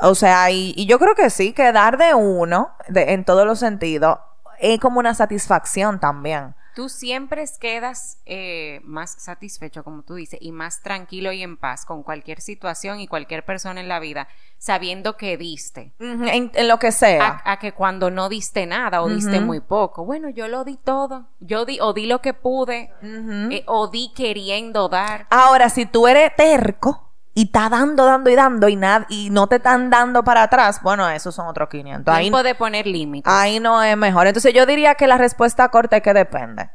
[0.01, 3.45] O sea, y, y yo creo que sí, que dar de uno, de- en todos
[3.45, 4.19] los sentidos,
[4.59, 6.55] es como una satisfacción también.
[6.75, 11.85] Tú siempre quedas eh, más satisfecho, como tú dices, y más tranquilo y en paz
[11.85, 15.93] con cualquier situación y cualquier persona en la vida, sabiendo que diste.
[15.99, 17.41] En, en lo que sea.
[17.43, 20.05] A, a que cuando no diste nada o diste muy poco.
[20.05, 21.27] Bueno, yo lo di todo.
[21.39, 25.27] Yo di, o di lo que pude, eh, o di queriendo dar.
[25.29, 29.47] Ahora, si tú eres terco y está dando, dando y dando y, nada, y no
[29.47, 32.13] te están dando para atrás, bueno, esos son otros 500.
[32.13, 33.31] Ahí, Tiempo de poner límites.
[33.31, 34.27] ahí no es mejor.
[34.27, 36.69] Entonces yo diría que la respuesta corta es que depende.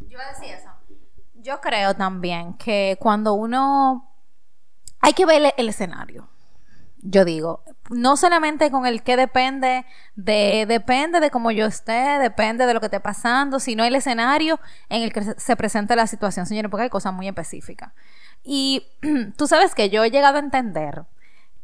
[0.00, 0.68] Yo decía eso.
[1.34, 4.10] Yo creo también que cuando uno
[5.00, 6.28] hay que ver el, escenario.
[7.00, 9.86] Yo digo, no solamente con el que depende
[10.16, 14.58] de depende de cómo yo esté, depende de lo que esté pasando, sino el escenario
[14.88, 17.92] en el que se- se presenta la situación, señores, porque hay cosas muy específicas.
[18.50, 18.86] Y
[19.36, 21.04] tú sabes que yo he llegado a entender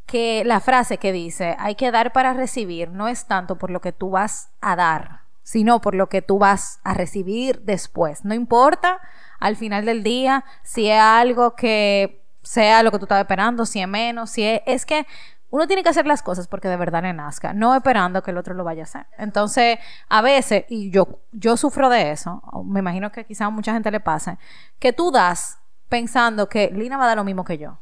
[0.05, 3.81] que la frase que dice hay que dar para recibir no es tanto por lo
[3.81, 8.23] que tú vas a dar, sino por lo que tú vas a recibir después.
[8.23, 8.99] No importa
[9.39, 13.81] al final del día si es algo que sea lo que tú estabas esperando, si
[13.81, 14.61] es menos, si es...
[14.67, 15.07] Es que
[15.49, 18.37] uno tiene que hacer las cosas porque de verdad le nazca, no esperando que el
[18.37, 19.07] otro lo vaya a hacer.
[19.17, 23.73] Entonces, a veces, y yo, yo sufro de eso, me imagino que quizá a mucha
[23.73, 24.37] gente le pase,
[24.77, 25.57] que tú das
[25.89, 27.79] pensando que Lina va a dar lo mismo que yo.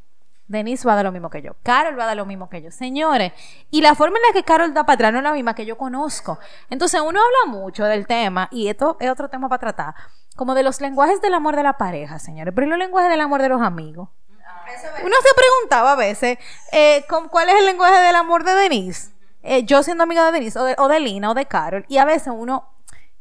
[0.47, 1.56] Denise va a dar lo mismo que yo.
[1.64, 2.70] Carol va a dar lo mismo que yo.
[2.72, 3.34] Señores,
[3.72, 5.66] y la forma en la que Carol da para atrás no es la misma que
[5.66, 6.38] yo conozco.
[6.70, 9.95] Entonces uno habla mucho del tema, y esto es otro tema para tratar,
[10.36, 13.22] como de los lenguajes del amor de la pareja, señores, pero ¿y los lenguajes del
[13.22, 14.10] amor de los amigos?
[15.04, 16.38] Uno se preguntaba a veces,
[16.72, 19.12] eh, ¿con ¿cuál es el lenguaje del amor de Denise?
[19.41, 22.06] Eh, yo siendo amiga de Denise, o o de Lina, o de Carol, y a
[22.06, 22.72] veces uno,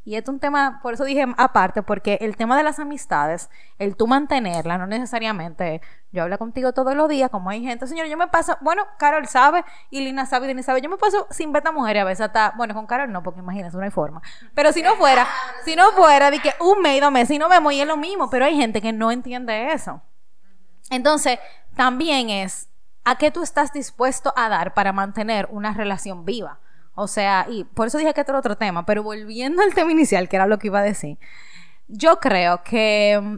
[0.05, 3.97] y es un tema, por eso dije aparte, porque el tema de las amistades, el
[3.97, 5.81] tú mantenerla, no necesariamente,
[6.11, 9.27] yo hablo contigo todos los días, como hay gente, señor, yo me paso, bueno, Carol
[9.29, 12.05] sabe, y Lina sabe, y Denise sabe, yo me paso sin ver a mujeres a
[12.05, 14.21] veces hasta, bueno, con Carol no, porque imagínese, no hay forma,
[14.55, 15.27] pero si no fuera,
[15.65, 17.97] si no fuera, de que un mes, dos meses, y no vemos, y es lo
[17.97, 20.03] mismo, pero hay gente que no entiende eso.
[20.91, 21.39] Entonces,
[21.77, 22.69] también es
[23.05, 26.59] a qué tú estás dispuesto a dar para mantener una relación viva.
[26.95, 29.93] O sea, y por eso dije que este era otro tema, pero volviendo al tema
[29.93, 31.19] inicial, que era lo que iba a decir,
[31.89, 33.37] yo creo que mm,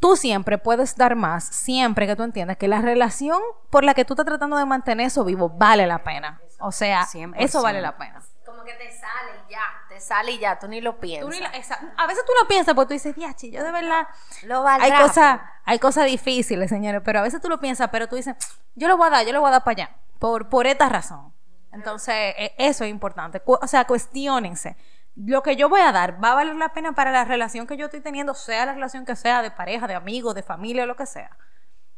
[0.00, 4.04] tú siempre puedes dar más, siempre que tú entiendas que la relación por la que
[4.04, 6.40] tú estás tratando de mantener eso vivo vale la pena.
[6.58, 7.34] O sea, 100%.
[7.38, 8.22] eso vale la pena.
[8.46, 11.30] Como que te sale y ya, te sale y ya, tú ni lo Tú piensas.
[11.30, 14.06] ni la- esa- a veces tú lo piensas porque tú dices, diachi, yo de verdad...
[14.44, 14.86] Lo valdrá.
[14.98, 18.36] Hay cosas, hay cosas difíciles, señores, pero a veces tú lo piensas, pero tú dices,
[18.74, 20.88] yo lo voy a dar, yo lo voy a dar para allá, por, por esta
[20.88, 21.32] razón.
[21.72, 23.42] Entonces, e- eso es importante.
[23.44, 24.76] O sea, cuestionense.
[25.14, 27.76] Lo que yo voy a dar, ¿va a valer la pena para la relación que
[27.76, 30.96] yo estoy teniendo, sea la relación que sea, de pareja, de amigo, de familia, lo
[30.96, 31.36] que sea?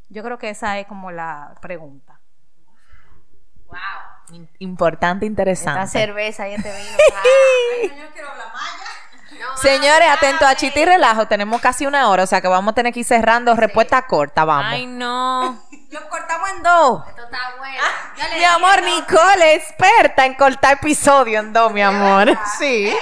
[0.09, 2.21] Yo creo que esa es como la pregunta.
[4.31, 5.87] In- Importante, Esta interesante.
[5.89, 6.97] cerveza y este vino.
[8.15, 8.84] No,
[9.61, 11.27] Señores, atento a chiste y relajo.
[11.27, 13.55] Tenemos casi una hora, o sea que vamos a tener que ir cerrando.
[13.55, 14.73] Respuesta corta, vamos.
[14.73, 15.63] Ay, no.
[15.91, 17.09] Lo cortamos en dos.
[17.09, 17.79] Esto está bueno.
[17.81, 18.83] Ah, Mi amor.
[18.83, 22.37] Nicole, experta en cortar episodio en dos, mi amor.
[22.59, 22.93] Sí.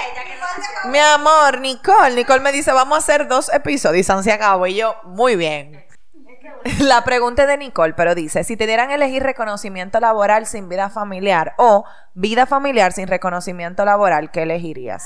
[0.85, 2.11] No- Mi amor, Nicole.
[2.15, 4.67] Nicole me dice, vamos a hacer dos episodios y San se acabó.
[4.67, 5.83] Y yo, muy bien.
[6.79, 10.89] La pregunta es de Nicole, pero dice, si te dieran elegir reconocimiento laboral sin vida
[10.89, 15.03] familiar o vida familiar sin reconocimiento laboral, ¿qué elegirías?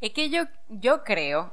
[0.00, 1.52] Es que yo, yo creo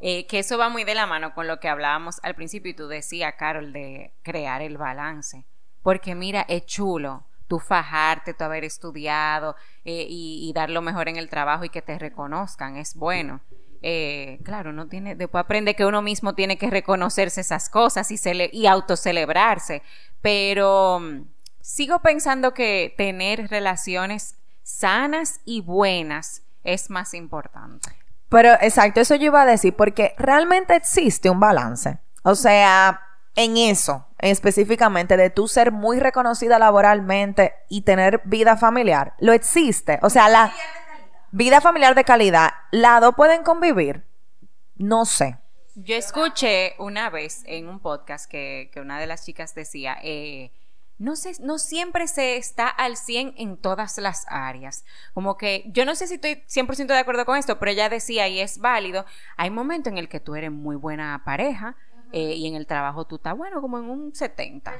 [0.00, 2.74] eh, que eso va muy de la mano con lo que hablábamos al principio y
[2.74, 5.44] tú decías, Carol, de crear el balance.
[5.82, 11.16] Porque mira, es chulo tú fajarte, tú haber estudiado eh, y, dar lo mejor en
[11.16, 13.40] el trabajo y que te reconozcan, es bueno.
[13.82, 18.18] Eh, claro, uno tiene, después aprende que uno mismo tiene que reconocerse esas cosas y,
[18.52, 19.82] y autocelebrarse.
[20.22, 21.28] Pero mm,
[21.60, 27.88] sigo pensando que tener relaciones sanas y buenas es más importante.
[28.28, 31.98] Pero exacto, eso yo iba a decir, porque realmente existe un balance.
[32.24, 33.00] O sea,
[33.36, 39.98] en eso, específicamente, de tú ser muy reconocida laboralmente y tener vida familiar, lo existe.
[40.02, 40.52] O sea, la
[41.30, 44.04] vida familiar de calidad, ¿las dos pueden convivir?
[44.74, 45.38] No sé.
[45.76, 50.50] Yo escuché una vez en un podcast que, que una de las chicas decía, eh,
[50.98, 54.84] no sé, no siempre se está al 100 en todas las áreas.
[55.14, 58.28] Como que yo no sé si estoy 100% de acuerdo con esto, pero ella decía,
[58.28, 59.04] y es válido,
[59.36, 61.76] hay momentos en el que tú eres muy buena pareja
[62.12, 64.72] eh, y en el trabajo tú estás bueno como en un 70.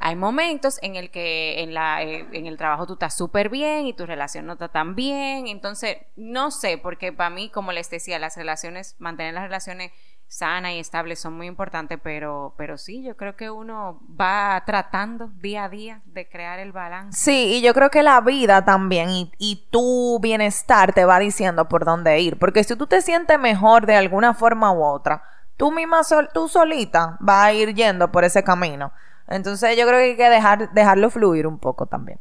[0.00, 3.86] Hay momentos en el que en, la, eh, en el trabajo tú estás súper bien
[3.86, 5.46] y tu relación no está tan bien.
[5.48, 9.92] Entonces, no sé, porque para mí, como les decía, las relaciones, mantener las relaciones
[10.32, 15.28] sanas y estables son muy importantes, pero, pero sí, yo creo que uno va tratando
[15.40, 17.18] día a día de crear el balance.
[17.20, 21.68] Sí, y yo creo que la vida también y, y tu bienestar te va diciendo
[21.68, 22.38] por dónde ir.
[22.38, 25.22] Porque si tú te sientes mejor de alguna forma u otra,
[25.56, 28.92] tú misma, sol- tú solita, vas a ir yendo por ese camino.
[29.28, 32.18] Entonces yo creo que hay que dejar, dejarlo fluir un poco también.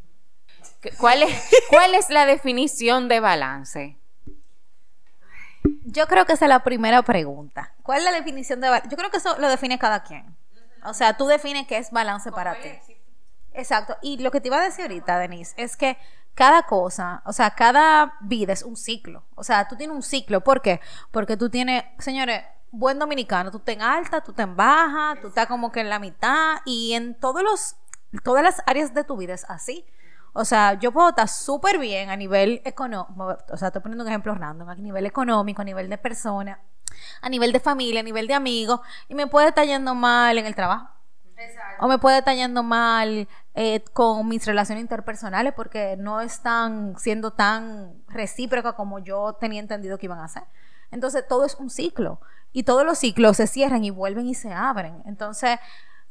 [0.82, 3.98] ¿Qué- ¿Cuál es, ¿Cuál es la definición de balance?
[5.86, 7.74] Yo creo que esa es la primera pregunta.
[7.84, 8.90] ¿Cuál es la definición de balance?
[8.90, 10.36] Yo creo que eso lo define cada quien.
[10.84, 12.70] O sea, tú defines qué es balance para ti.
[13.54, 13.98] Exacto.
[14.02, 15.98] Y lo que te iba a decir ahorita, Denise, es que
[16.34, 19.24] cada cosa, o sea, cada vida es un ciclo.
[19.36, 20.42] O sea, tú tienes un ciclo.
[20.42, 20.80] ¿Por qué?
[21.12, 25.28] Porque tú tienes, señores, buen dominicano, tú estás en alta, tú estás en baja, tú
[25.28, 27.76] estás como que en la mitad y en todos los,
[28.24, 29.86] todas las áreas de tu vida es así.
[30.34, 34.10] O sea, yo puedo estar súper bien a nivel económico, o sea, estoy poniendo un
[34.10, 36.62] ejemplo random, a nivel económico, a nivel de persona,
[37.22, 38.80] a nivel de familia, a nivel de amigos,
[39.10, 40.88] y me puede estar yendo mal en el trabajo.
[41.80, 47.32] O me puede estar yendo mal eh, con mis relaciones interpersonales porque no están siendo
[47.32, 50.44] tan recíprocas como yo tenía entendido que iban a ser.
[50.92, 52.22] Entonces, todo es un ciclo.
[52.54, 55.02] Y todos los ciclos se cierran y vuelven y se abren.
[55.06, 55.58] Entonces,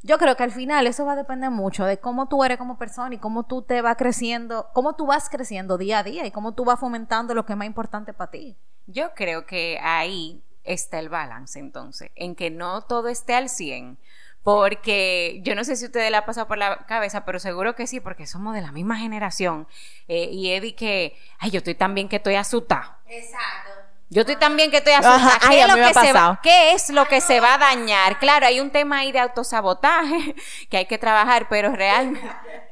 [0.03, 2.77] yo creo que al final eso va a depender mucho de cómo tú eres como
[2.77, 6.31] persona y cómo tú te vas creciendo, cómo tú vas creciendo día a día y
[6.31, 8.57] cómo tú vas fomentando lo que es más importante para ti.
[8.87, 13.97] Yo creo que ahí está el balance entonces, en que no todo esté al 100,
[14.43, 17.85] porque yo no sé si ustedes la ha pasado por la cabeza, pero seguro que
[17.85, 19.67] sí, porque somos de la misma generación.
[20.07, 22.99] Eh, y Eddie que, ay, yo estoy tan bien que estoy asustada.
[23.05, 23.90] Exacto.
[24.13, 25.15] Yo estoy tan bien que estoy asustada.
[25.15, 26.39] Ajá, ¿Qué, a es lo que se va, pasado.
[26.43, 28.19] ¿Qué es lo que se va a dañar?
[28.19, 30.35] Claro, hay un tema ahí de autosabotaje
[30.69, 32.19] que hay que trabajar, pero, real,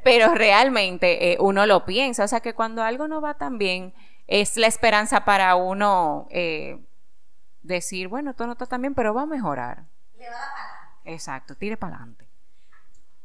[0.04, 2.26] pero realmente eh, uno lo piensa.
[2.26, 3.94] O sea que cuando algo no va tan bien,
[4.28, 6.78] es la esperanza para uno eh,
[7.62, 9.86] decir, bueno, todo no está tan bien, pero va a mejorar.
[11.06, 12.28] Exacto, tire para adelante.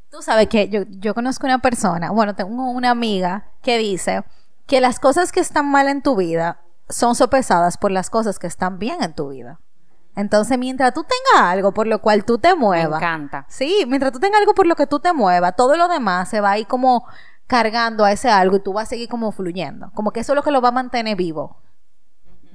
[0.08, 4.22] Tú sabes que yo, yo conozco una persona, bueno, tengo una amiga que dice
[4.68, 8.46] que las cosas que están mal en tu vida son sopesadas por las cosas que
[8.46, 9.60] están bien en tu vida.
[10.16, 13.00] Entonces, mientras tú tengas algo por lo cual tú te Me muevas.
[13.02, 13.46] encanta.
[13.48, 16.40] Sí, mientras tú tengas algo por lo que tú te muevas, todo lo demás se
[16.40, 17.04] va a ir como
[17.46, 19.90] cargando a ese algo y tú vas a seguir como fluyendo.
[19.94, 21.58] Como que eso es lo que lo va a mantener vivo.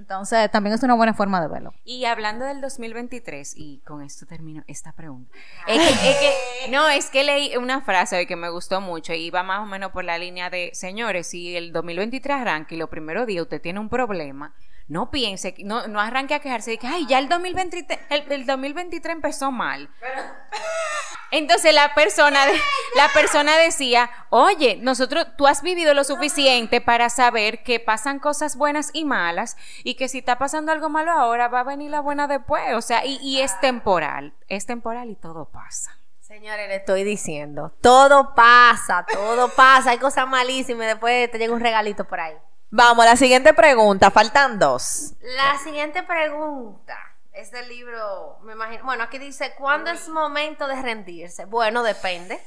[0.10, 1.72] Entonces, también es una buena forma de verlo.
[1.86, 5.32] Y hablando del 2023, y con esto termino esta pregunta.
[5.68, 9.14] Es que, es que- no, es que leí una frase hoy que me gustó mucho
[9.14, 12.78] y va más o menos por la línea de, señores, si el 2023 arranca y
[12.80, 14.56] los primeros días usted tiene un problema,
[14.90, 18.46] no piense, no, no arranque a quejarse de que, ay, ya el 2023, el, el
[18.46, 19.90] 2023 empezó mal.
[21.32, 22.60] Entonces la persona, de-
[22.96, 28.56] la persona decía, oye, nosotros, tú has vivido lo suficiente para saber que pasan cosas
[28.56, 32.00] buenas y malas y que si está pasando algo malo ahora va a venir la
[32.00, 32.74] buena después.
[32.74, 35.96] O sea, y, y es temporal, es temporal y todo pasa.
[36.20, 41.54] Señores, le estoy diciendo, todo pasa, todo pasa, hay cosas malísimas y después te llega
[41.54, 42.36] un regalito por ahí.
[42.72, 44.12] Vamos, la siguiente pregunta.
[44.12, 45.14] Faltan dos.
[45.22, 46.98] La siguiente pregunta
[47.34, 51.46] es del libro, me imagino, bueno, aquí dice, ¿cuándo es momento de rendirse?
[51.46, 52.40] Bueno, depende.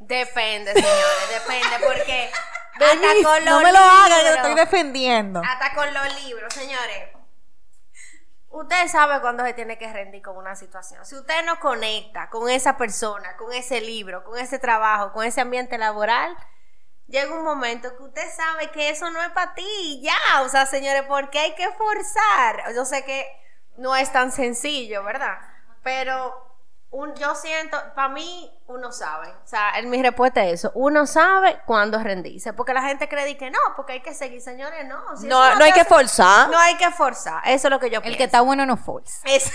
[0.00, 2.30] Depende, señores, depende, porque
[2.74, 5.42] hasta con los no me lo hagas, que libros- estoy defendiendo.
[5.44, 7.10] Hasta con los libros, señores.
[8.48, 11.04] Usted sabe cuándo se tiene que rendir con una situación.
[11.04, 15.40] Si usted no conecta con esa persona, con ese libro, con ese trabajo, con ese
[15.40, 16.36] ambiente laboral,
[17.10, 19.64] llega un momento que usted sabe que eso no es para ti.
[19.66, 22.72] y Ya, o sea, señores, porque hay que forzar.
[22.74, 23.26] Yo sé que
[23.76, 25.38] no es tan sencillo, ¿verdad?
[25.82, 26.46] Pero
[26.90, 29.28] un- yo siento, para mí, uno sabe.
[29.28, 30.72] O sea, en mi respuesta es eso.
[30.74, 32.52] Uno sabe cuándo rendirse.
[32.52, 35.16] Porque la gente cree que no, porque hay que seguir, señores, no.
[35.16, 36.48] si No, no hay que forzar.
[36.50, 37.42] No hay que forzar.
[37.46, 38.18] Eso es lo que yo El pienso.
[38.18, 39.20] que está bueno no force.
[39.24, 39.52] Es-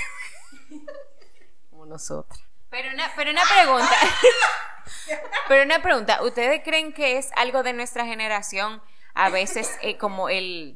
[1.69, 2.41] Como nosotros.
[2.69, 3.95] Pero una, pero una pregunta.
[5.47, 6.21] pero una pregunta.
[6.23, 8.81] ¿Ustedes creen que es algo de nuestra generación
[9.13, 10.75] a veces eh, como el...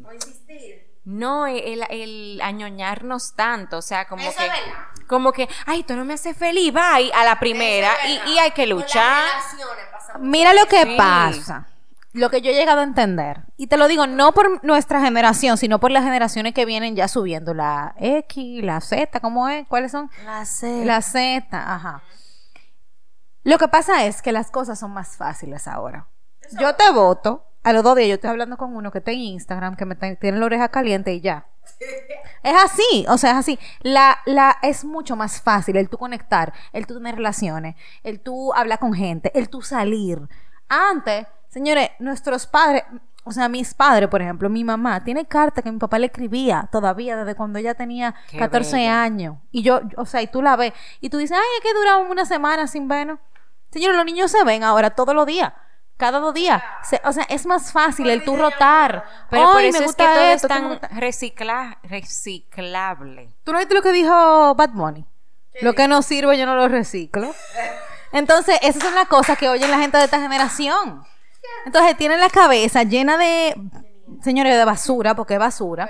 [1.06, 4.46] No, el, el añoñarnos tanto, o sea, como Eso que...
[4.46, 5.06] es.
[5.08, 8.52] Como que, ay, tú no me haces feliz, bye, a la primera, es y, hay
[8.52, 9.24] que luchar.
[10.20, 10.96] Mira lo que Sí.
[10.98, 11.68] pasa.
[12.14, 13.42] Lo que yo he llegado a entender.
[13.58, 17.08] Y te lo digo no por nuestra generación, sino por las generaciones que vienen ya
[17.08, 17.54] subiendo.
[17.56, 19.68] La X, la Z, ¿cómo es?
[19.68, 20.12] ¿Cuáles son?
[20.26, 20.86] La C.
[20.86, 22.04] La Z, ajá.
[23.50, 26.06] Lo que pasa es que las cosas son más fáciles ahora.
[26.60, 29.18] Yo te voto, a los dos días yo estoy hablando con uno que está en
[29.18, 31.48] Instagram, que me tiene la oreja caliente y ya.
[32.44, 33.60] Es así, o sea, es así.
[33.82, 38.54] La, la, es mucho más fácil el tú conectar, el tú tener relaciones, el tú
[38.54, 40.30] hablar con gente, el tú salir.
[40.68, 42.84] Antes, señores, nuestros padres,
[43.24, 46.70] o sea, mis padres, por ejemplo, mi mamá, tiene carta que mi papá le escribía
[46.72, 49.02] todavía desde cuando ella tenía Qué 14 bella.
[49.02, 49.38] años.
[49.52, 52.12] Y yo, o sea, y tú la ves, y tú dices, ay, es que duramos
[52.12, 53.20] una semana sin vernos.
[53.72, 55.54] Señores, los niños se ven ahora todos los días.
[55.98, 56.64] Cada dos días.
[56.84, 59.04] Se- o sea, es más fácil el tú rotar.
[59.30, 63.32] Pero por eso me es que gusta todo es esto, me tan gusta- recicla, reciclable.
[63.44, 65.06] ¿Tú no viste lo que dijo Bad Bunny?
[65.62, 67.34] Lo que no sirve yo no lo reciclo.
[68.12, 71.04] Entonces, esas son las cosas que oyen la gente de esta generación.
[71.66, 73.56] Entonces, tienen la cabeza llena de,
[74.24, 75.90] señores, de basura, porque es basura,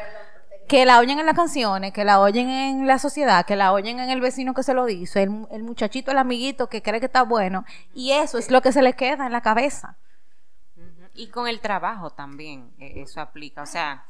[0.70, 4.00] que la oyen en las canciones, que la oyen en la sociedad, que la oyen
[4.00, 7.08] en el vecino que se lo dice, el, el muchachito, el amiguito que cree que
[7.08, 9.98] está bueno, y eso es lo que se le queda en la cabeza.
[11.16, 13.64] Y con el trabajo también, eh, eso aplica.
[13.64, 14.06] O sea,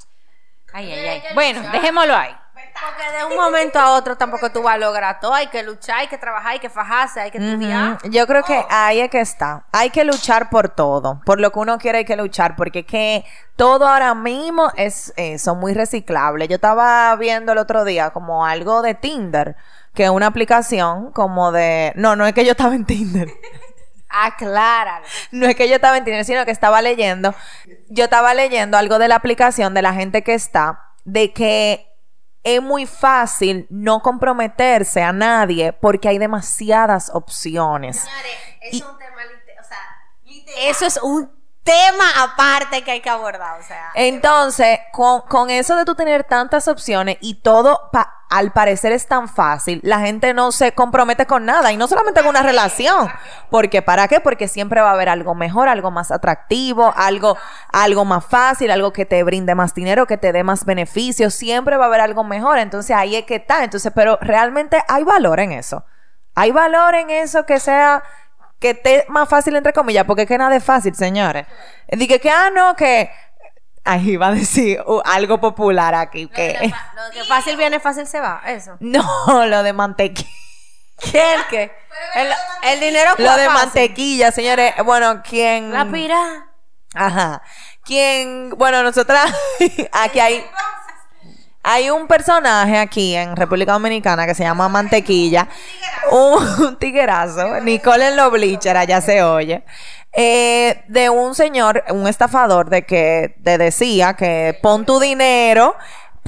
[0.73, 1.21] ay, ay, ay.
[1.33, 2.35] Bueno, dejémoslo ahí.
[2.81, 5.33] Porque de un momento a otro tampoco tú vas a lograr todo.
[5.33, 7.97] Hay que luchar, hay que trabajar, hay que fajarse, hay que estudiar.
[8.09, 9.65] Yo creo que ahí es que está.
[9.71, 11.21] Hay que luchar por todo.
[11.25, 12.55] Por lo que uno quiere hay que luchar.
[12.55, 16.47] Porque que todo ahora mismo es eso, muy reciclable.
[16.47, 19.55] Yo estaba viendo el otro día como algo de Tinder.
[19.93, 21.91] Que es una aplicación como de...
[21.95, 23.27] No, no es que yo estaba en Tinder.
[24.09, 25.05] Acláralo.
[25.31, 27.33] No es que yo estaba en Tinder, sino que estaba leyendo.
[27.89, 31.85] Yo estaba leyendo algo de la aplicación de la gente que está, de que
[32.43, 37.99] es muy fácil no comprometerse a nadie porque hay demasiadas opciones.
[37.99, 38.31] Señores,
[38.71, 39.15] Y- es un tema,
[39.61, 41.31] o sea, eso es un
[41.63, 43.91] tema aparte que hay que abordar, o sea.
[43.93, 49.07] Entonces, con, con eso de tú tener tantas opciones y todo pa- al parecer es
[49.07, 53.09] tan fácil, la gente no se compromete con nada y no solamente con una relación.
[53.49, 54.19] Porque ¿para qué?
[54.19, 57.37] Porque siempre va a haber algo mejor, algo más atractivo, algo,
[57.73, 61.33] algo más fácil, algo que te brinde más dinero, que te dé más beneficios.
[61.33, 62.59] Siempre va a haber algo mejor.
[62.59, 63.63] Entonces ahí es que está.
[63.63, 65.83] Entonces, pero realmente hay valor en eso.
[66.35, 68.03] Hay valor en eso que sea
[68.59, 71.47] que esté más fácil entre comillas, porque es que nada es fácil, señores.
[71.87, 73.09] Dije que, ah, no, que
[73.83, 78.19] ahí iba a decir uh, algo popular aquí, que Lo que fácil viene, fácil se
[78.19, 78.77] va, eso.
[78.79, 80.29] no, lo de mantequilla.
[80.99, 81.71] ¿Qué el qué?
[82.15, 82.27] El,
[82.63, 83.49] el dinero Lo de fácil.
[83.53, 84.73] mantequilla, señores.
[84.83, 86.47] Bueno, quien La pira.
[86.93, 87.41] Ajá.
[87.85, 89.33] Quien, bueno, nosotras
[89.93, 90.45] aquí hay
[91.71, 95.47] Hay un personaje aquí en República Dominicana que se llama Mantequilla.
[96.09, 97.61] Un, tiguerazo.
[97.61, 99.63] Nicole en los bleachers, allá se oye.
[100.11, 105.75] eh, de un señor, un estafador, de que te decía que pon tu dinero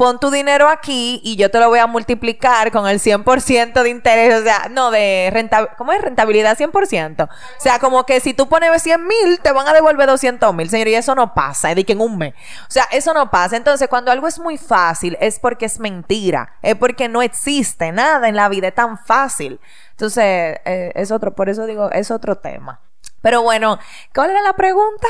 [0.01, 3.89] pon tu dinero aquí y yo te lo voy a multiplicar con el 100% de
[3.91, 6.01] interés, o sea, no, de rentabilidad, ¿cómo es?
[6.01, 7.29] Rentabilidad 100%.
[7.29, 7.29] O
[7.59, 10.87] sea, como que si tú pones 100 mil, te van a devolver 200 mil, señor,
[10.87, 12.33] y eso no pasa, es que en un mes.
[12.33, 13.55] O sea, eso no pasa.
[13.55, 18.27] Entonces, cuando algo es muy fácil, es porque es mentira, es porque no existe nada
[18.27, 19.59] en la vida, es tan fácil.
[19.91, 22.81] Entonces, eh, es otro, por eso digo, es otro tema.
[23.21, 23.77] Pero bueno,
[24.13, 25.07] ¿cuál era la pregunta?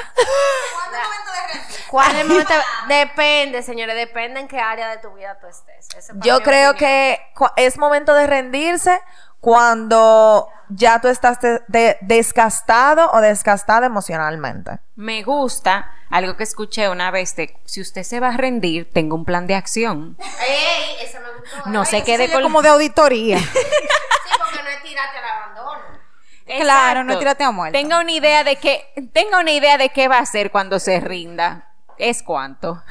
[1.89, 2.53] ¿Cuál es el momento?
[2.87, 5.87] Depende, señores, depende en qué área de tu vida tú estés.
[6.15, 6.75] Yo creo opinión.
[6.77, 7.21] que
[7.57, 8.99] es momento de rendirse
[9.39, 14.79] cuando ya tú estás de- de- desgastado o desgastada emocionalmente.
[14.95, 19.15] Me gusta algo que escuché una vez de si usted se va a rendir, tengo
[19.15, 20.15] un plan de acción.
[20.19, 20.97] ¡Ey!
[21.01, 21.69] Esa me gustó.
[21.69, 23.39] No Ay, se eso quede con como de auditoría.
[23.39, 23.45] Sí,
[24.37, 25.70] porque no es tirarte al abandono.
[26.59, 27.77] Claro, no tírate a muerto.
[27.77, 30.99] Tenga una idea de que, tenga una idea de qué va a hacer cuando se
[30.99, 31.67] rinda.
[31.97, 32.83] Es cuánto.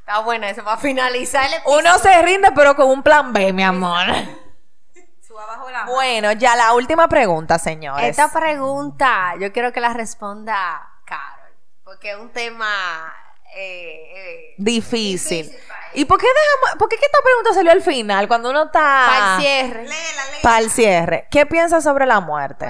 [0.00, 1.78] Está buena eso para finalizar el episodio.
[1.78, 4.06] Uno se rinde, pero con un plan B, mi amor.
[5.86, 8.04] Bueno, ya la última pregunta, señores.
[8.04, 11.54] Esta pregunta yo quiero que la responda Carol,
[11.84, 13.14] porque es un tema...
[13.56, 15.50] Eh, eh, Difícil.
[15.94, 18.80] ¿Y por qué dejamos, por qué que esta pregunta salió al final cuando uno está
[18.80, 19.86] para el cierre.
[20.42, 21.26] para el cierre?
[21.30, 22.68] ¿Qué piensas sobre la muerte?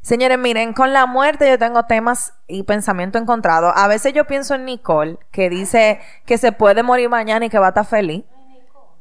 [0.00, 3.76] Señores, miren, con la muerte yo tengo temas y pensamiento encontrado.
[3.76, 7.58] A veces yo pienso en Nicole, que dice que se puede morir mañana y que
[7.58, 8.24] va a estar feliz.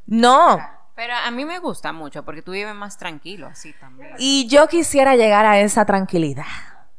[0.06, 0.60] No.
[0.96, 4.16] Pero a mí me gusta mucho porque tú vives más tranquilo así también.
[4.18, 6.44] Y yo quisiera llegar a esa tranquilidad.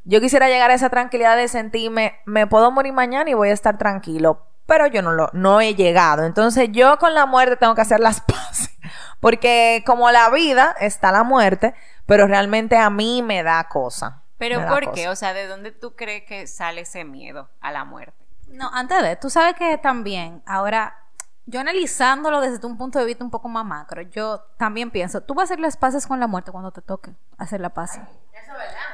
[0.09, 3.53] Yo quisiera llegar a esa tranquilidad de sentirme, me puedo morir mañana y voy a
[3.53, 4.47] estar tranquilo.
[4.65, 6.25] Pero yo no lo, no he llegado.
[6.25, 8.75] Entonces yo con la muerte tengo que hacer las paces.
[9.19, 11.75] Porque como la vida está la muerte,
[12.07, 14.23] pero realmente a mí me da cosa.
[14.39, 14.95] Pero ¿por cosa.
[14.95, 15.09] qué?
[15.09, 18.25] O sea, ¿de dónde tú crees que sale ese miedo a la muerte?
[18.47, 20.95] No, antes de, tú sabes que también, ahora,
[21.45, 25.35] yo analizándolo desde un punto de vista un poco más macro, yo también pienso, tú
[25.35, 27.99] vas a hacer las paces con la muerte cuando te toque hacer la paz.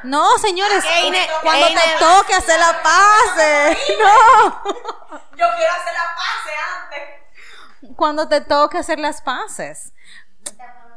[0.03, 0.83] No, señores,
[1.41, 3.35] cuando te toque hacer la paz.
[3.99, 4.63] No.
[5.37, 7.95] Yo quiero hacer la pase antes.
[7.95, 9.93] Cuando te toque hacer las paces.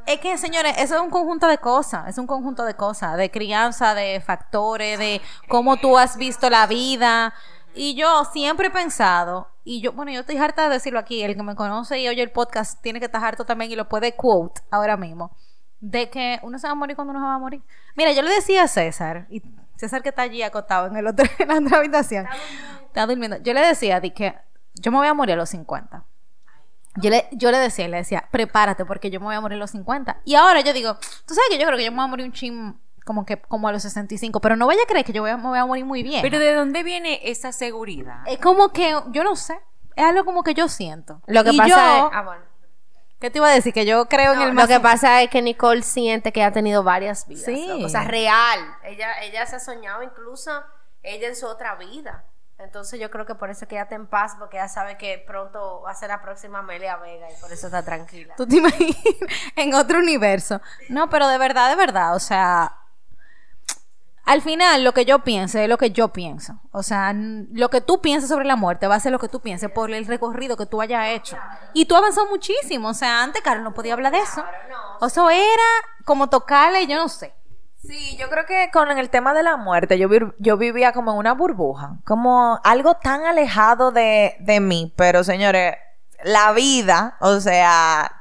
[0.07, 3.31] Es que, señores, eso es un conjunto de cosas, es un conjunto de cosas, de
[3.31, 7.35] crianza, de factores, de cómo tú has visto la vida.
[7.75, 11.37] Y yo siempre he pensado, y yo, bueno, yo estoy harta de decirlo aquí, el
[11.37, 14.17] que me conoce y oye el podcast tiene que estar harto también y lo puede
[14.17, 15.31] quote ahora mismo,
[15.81, 17.63] de que uno se va a morir cuando uno se va a morir.
[17.97, 19.43] Mira, yo le decía a César, y
[19.77, 22.27] César que está allí acostado en, el otro, en la otra habitación,
[22.87, 24.35] está durmiendo, yo le decía de que
[24.75, 26.05] yo me voy a morir a los 50.
[27.01, 29.59] Yo le, yo le decía, le decía, prepárate porque yo me voy a morir a
[29.61, 30.21] los 50.
[30.25, 30.95] Y ahora yo digo,
[31.27, 33.37] tú sabes que yo creo que yo me voy a morir un chin como que
[33.41, 35.59] como a los 65, pero no vaya a creer que yo voy a- me voy
[35.59, 36.23] a morir muy bien.
[36.23, 38.19] Pero ¿de dónde viene esa seguridad?
[38.27, 39.59] es como que, yo no sé,
[39.97, 41.23] es algo como que yo siento.
[41.27, 42.13] Lo que Y pasa yo- es...
[42.15, 42.43] Ah, bueno.
[43.21, 43.73] ¿Qué te iba a decir?
[43.73, 44.69] Que yo creo en No, el lo más...
[44.69, 47.45] que pasa es que Nicole siente que ha tenido varias vidas.
[47.45, 47.67] Sí.
[47.69, 47.87] loco.
[47.87, 48.61] O sea, real.
[48.85, 50.63] Ella, ella se ha soñado incluso
[51.03, 52.25] ella en su otra vida.
[52.59, 54.99] Entonces yo creo que por eso es que ella está en paz, porque ella sabe
[54.99, 58.35] que pronto va a ser la próxima Amelia Vega y por eso está tranquila.
[58.37, 58.97] ¿Tú te imaginas?
[59.57, 60.61] en otro universo.
[60.89, 62.78] No, pero de verdad, de verdad, o sea,
[64.29, 66.61] al final lo que yo piense es lo que yo pienso.
[66.71, 69.41] O sea, lo que tú pienses sobre la muerte va a ser lo que tú
[69.41, 71.39] pienses por el recorrido que tú hayas hecho.
[71.73, 72.89] Y tú avanzado muchísimo.
[72.91, 74.45] O sea, antes, Carlos, no podía hablar de eso.
[75.01, 75.63] O eso era
[76.05, 77.33] como tocarle, yo no sé.
[77.83, 80.09] Sí, yo creo que con el tema de la muerte, yo,
[80.39, 85.77] yo vivía como en una burbuja, como algo tan alejado de, de mí, pero señores,
[86.23, 88.13] la vida, o sea,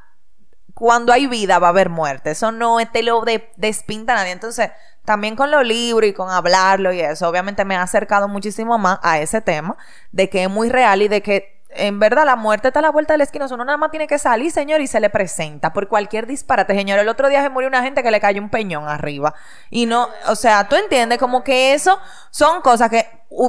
[0.73, 4.69] cuando hay vida va a haber muerte, eso no te lo de- despinta nadie, entonces
[5.07, 8.99] también con los libros y con hablarlo y eso, obviamente me ha acercado muchísimo más
[9.03, 9.77] a ese tema,
[10.11, 12.89] de que es muy real y de que en verdad la muerte está a la
[12.89, 15.71] vuelta de la esquina, uno nada más tiene que salir, señor, y se le presenta
[15.71, 16.99] por cualquier disparate, señor.
[16.99, 19.33] El otro día se murió una gente que le cayó un peñón arriba.
[19.69, 21.97] Y no, o sea, tú entiendes como que eso
[22.29, 23.07] son cosas que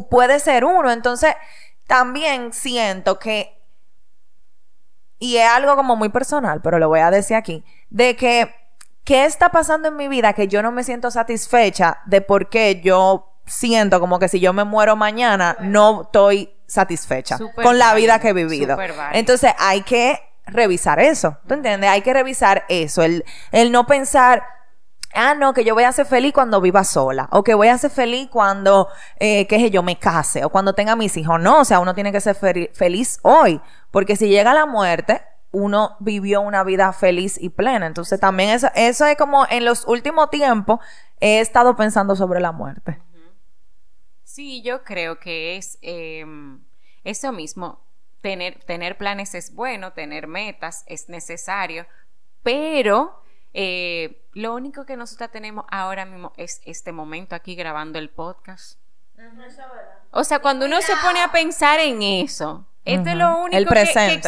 [0.08, 0.92] puede ser uno.
[0.92, 1.34] Entonces,
[1.88, 3.60] también siento que,
[5.18, 8.54] y es algo como muy personal, pero lo voy a decir aquí, de que,
[9.08, 12.82] ¿qué está pasando en mi vida que yo no me siento satisfecha de por qué
[12.82, 18.18] yo siento como que si yo me muero mañana, no estoy satisfecha con la vida
[18.18, 18.76] que he vivido.
[19.14, 21.88] Entonces hay que revisar eso, ¿tú entiendes?
[21.88, 24.42] Hay que revisar eso, el, el no pensar,
[25.14, 27.78] ah, no, que yo voy a ser feliz cuando viva sola, o que voy a
[27.78, 28.88] ser feliz cuando,
[29.18, 31.40] eh, qué sé yo, me case, o cuando tenga mis hijos.
[31.40, 32.36] No, o sea, uno tiene que ser
[32.74, 33.58] feliz hoy,
[33.90, 37.86] porque si llega la muerte, uno vivió una vida feliz y plena.
[37.86, 40.80] Entonces también eso, eso es como en los últimos tiempos
[41.20, 43.00] he estado pensando sobre la muerte.
[44.24, 46.24] Sí, yo creo que es eh,
[47.04, 47.84] eso mismo.
[48.20, 51.86] Tener, tener planes es bueno, tener metas es necesario,
[52.42, 53.22] pero
[53.54, 58.78] eh, lo único que nosotros tenemos ahora mismo es este momento aquí grabando el podcast.
[60.10, 63.64] O sea, cuando uno se pone a pensar en eso, esto es lo único que-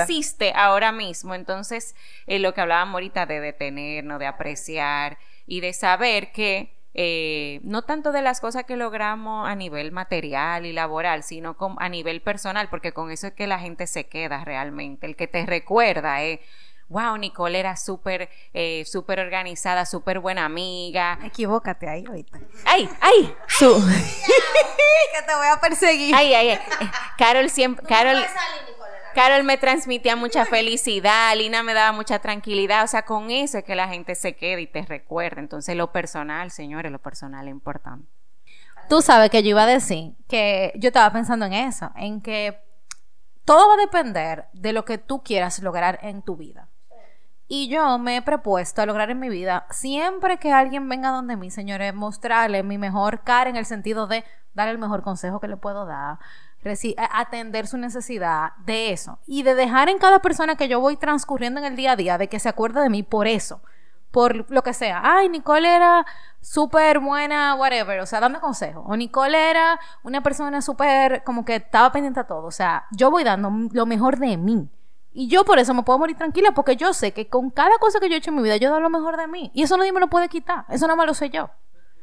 [0.02, 1.34] existe ahora mismo.
[1.34, 1.94] Entonces,
[2.26, 7.82] eh, lo que hablábamos ahorita de detenernos, de apreciar y de saber que eh, no
[7.82, 12.20] tanto de las cosas que logramos a nivel material y laboral, sino con- a nivel
[12.20, 15.06] personal, porque con eso es que la gente se queda realmente.
[15.06, 16.40] El que te recuerda es,
[16.90, 21.18] wow, Nicole era súper, eh, súper organizada, súper buena amiga.
[21.24, 22.38] Equivócate ahí ahorita.
[22.66, 23.34] ¡Ay, ay!
[23.48, 23.82] Su-
[25.12, 26.14] Que te voy a perseguir.
[26.14, 26.58] Ay, ay, ay.
[27.16, 28.22] Carol siempre, Carol,
[29.14, 33.64] Carol me transmitía mucha felicidad, Lina me daba mucha tranquilidad, o sea, con eso es
[33.64, 35.40] que la gente se queda y te recuerda.
[35.40, 38.06] Entonces, lo personal, señores, lo personal es importante.
[38.88, 42.58] Tú sabes que yo iba a decir que yo estaba pensando en eso, en que
[43.44, 46.68] todo va a depender de lo que tú quieras lograr en tu vida.
[47.52, 51.34] Y yo me he propuesto a lograr en mi vida, siempre que alguien venga donde
[51.34, 54.24] mí, señores, mostrarle mi mejor cara en el sentido de
[54.54, 56.20] darle el mejor consejo que le puedo dar,
[57.12, 59.18] atender su necesidad, de eso.
[59.26, 62.18] Y de dejar en cada persona que yo voy transcurriendo en el día a día,
[62.18, 63.60] de que se acuerde de mí por eso
[64.12, 65.00] por lo que sea.
[65.04, 66.06] Ay, Nicole era
[66.40, 68.84] súper buena, whatever, o sea, dame consejo.
[68.86, 72.46] O Nicole era una persona súper, como que estaba pendiente a todo.
[72.46, 74.68] O sea, yo voy dando lo mejor de mí.
[75.12, 77.98] Y yo por eso me puedo morir tranquila, porque yo sé que con cada cosa
[77.98, 79.50] que yo he hecho en mi vida, yo doy lo mejor de mí.
[79.54, 80.64] Y eso nadie me lo puede quitar.
[80.68, 81.50] Eso nada más lo sé yo.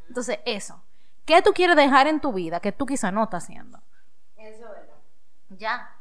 [0.10, 0.82] Entonces, eso.
[1.26, 3.80] ¿Qué tú quieres dejar en tu vida que tú quizá no estás haciendo?
[5.50, 5.92] Ya.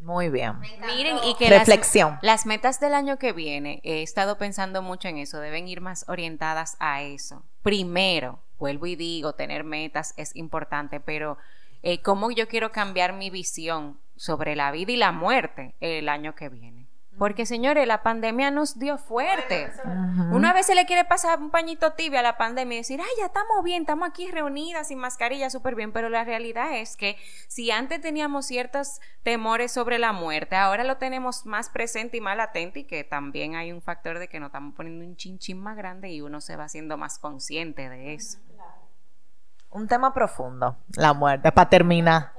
[0.00, 0.58] Muy bien.
[0.60, 2.18] Miren, y que las- Reflexión.
[2.22, 6.04] Las, metas del año que viene, he estado pensando mucho en eso, deben ir más
[6.08, 7.42] orientadas a eso.
[7.62, 11.36] Primero, vuelvo y digo, tener metas es importante, pero
[11.82, 16.34] eh, cómo yo quiero cambiar mi visión sobre la vida y la muerte el año
[16.34, 16.88] que viene.
[17.18, 19.72] Porque, señores, la pandemia nos dio fuerte.
[20.30, 23.10] Uno a veces le quiere pasar un pañito tibio a la pandemia y decir, ay,
[23.18, 27.16] ya estamos bien, estamos aquí reunidas sin mascarilla, súper bien, pero la realidad es que
[27.48, 32.36] si antes teníamos ciertos temores sobre la muerte, ahora lo tenemos más presente y más
[32.36, 35.76] latente y que también hay un factor de que nos estamos poniendo un chinchín más
[35.76, 38.38] grande y uno se va haciendo más consciente de eso.
[39.70, 42.37] Un tema profundo, la muerte, para terminar.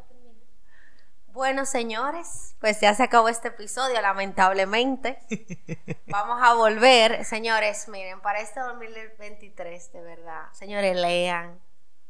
[1.40, 5.20] Bueno, señores, pues ya se acabó este episodio, lamentablemente.
[6.08, 7.24] Vamos a volver.
[7.24, 11.58] Señores, miren, para este 2023, de verdad, señores, lean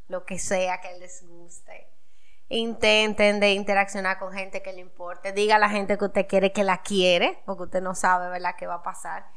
[0.08, 1.92] lo que sea que les guste.
[2.48, 5.32] Intenten de interaccionar con gente que le importe.
[5.32, 8.56] Diga a la gente que usted quiere que la quiere, porque usted no sabe, ¿verdad?,
[8.58, 9.28] qué va a pasar.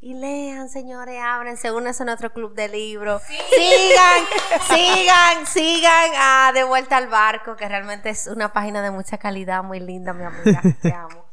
[0.00, 3.20] Y lean, señores, ábrense, únanse a nuestro club de libros.
[3.22, 4.24] Sigan,
[4.68, 9.64] sigan, sigan a De Vuelta al Barco, que realmente es una página de mucha calidad,
[9.64, 10.62] muy linda, mi amiga.
[10.82, 11.26] Te amo.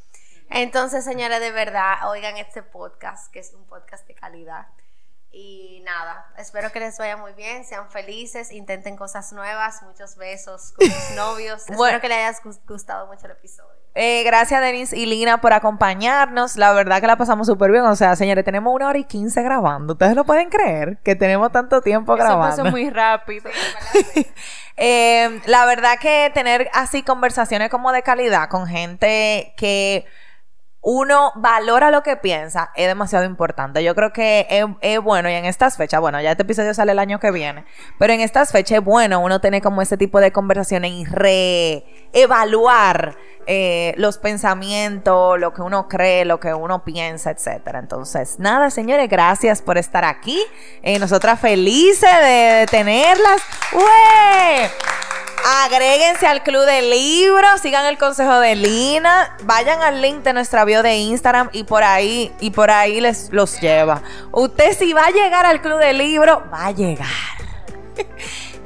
[0.50, 4.66] Entonces, señores, de verdad, oigan este podcast, que es un podcast de calidad.
[5.32, 10.72] Y nada, espero que les vaya muy bien, sean felices, intenten cosas nuevas, muchos besos
[10.72, 11.64] con sus novios.
[11.68, 11.84] Bueno.
[11.98, 13.85] Espero que les haya gus- gustado mucho el episodio.
[13.98, 16.58] Eh, gracias, Denise y Lina, por acompañarnos.
[16.58, 17.86] La verdad que la pasamos súper bien.
[17.86, 19.94] O sea, señores, tenemos una hora y quince grabando.
[19.94, 20.98] ¿Ustedes lo pueden creer?
[21.02, 22.64] Que tenemos tanto tiempo Eso grabando.
[22.64, 23.50] pasó muy rápido.
[24.78, 30.06] Eh, la verdad que tener así conversaciones como de calidad con gente que
[30.88, 33.84] uno valora lo que piensa es demasiado importante.
[33.84, 34.46] Yo creo que
[34.82, 37.66] es, bueno y en estas fechas, bueno, ya este episodio sale el año que viene,
[37.98, 41.06] pero en estas fechas es bueno uno tener como ese tipo de conversaciones y
[42.14, 43.16] reevaluar
[43.48, 47.80] eh, los pensamientos, lo que uno cree, lo que uno piensa, etcétera.
[47.80, 50.40] Entonces, nada, señores, gracias por estar aquí.
[50.84, 53.42] Eh, nosotras felices de, de tenerlas.
[53.74, 54.70] ¡Ué!
[55.64, 60.66] Agréguense al club de libros, sigan el consejo de Lina, vayan al link de nuestra
[60.66, 64.02] bio de Instagram y por ahí y por ahí les los lleva.
[64.32, 67.08] Usted si va a llegar al club de libros, va a llegar.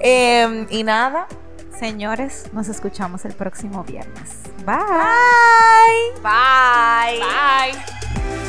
[0.02, 1.28] Em, y nada,
[1.80, 4.36] Señores, nos escuchamos el próximo viernes.
[4.66, 4.76] Bye.
[6.22, 7.20] bye.
[7.20, 7.20] Bye.
[7.22, 8.49] Bye.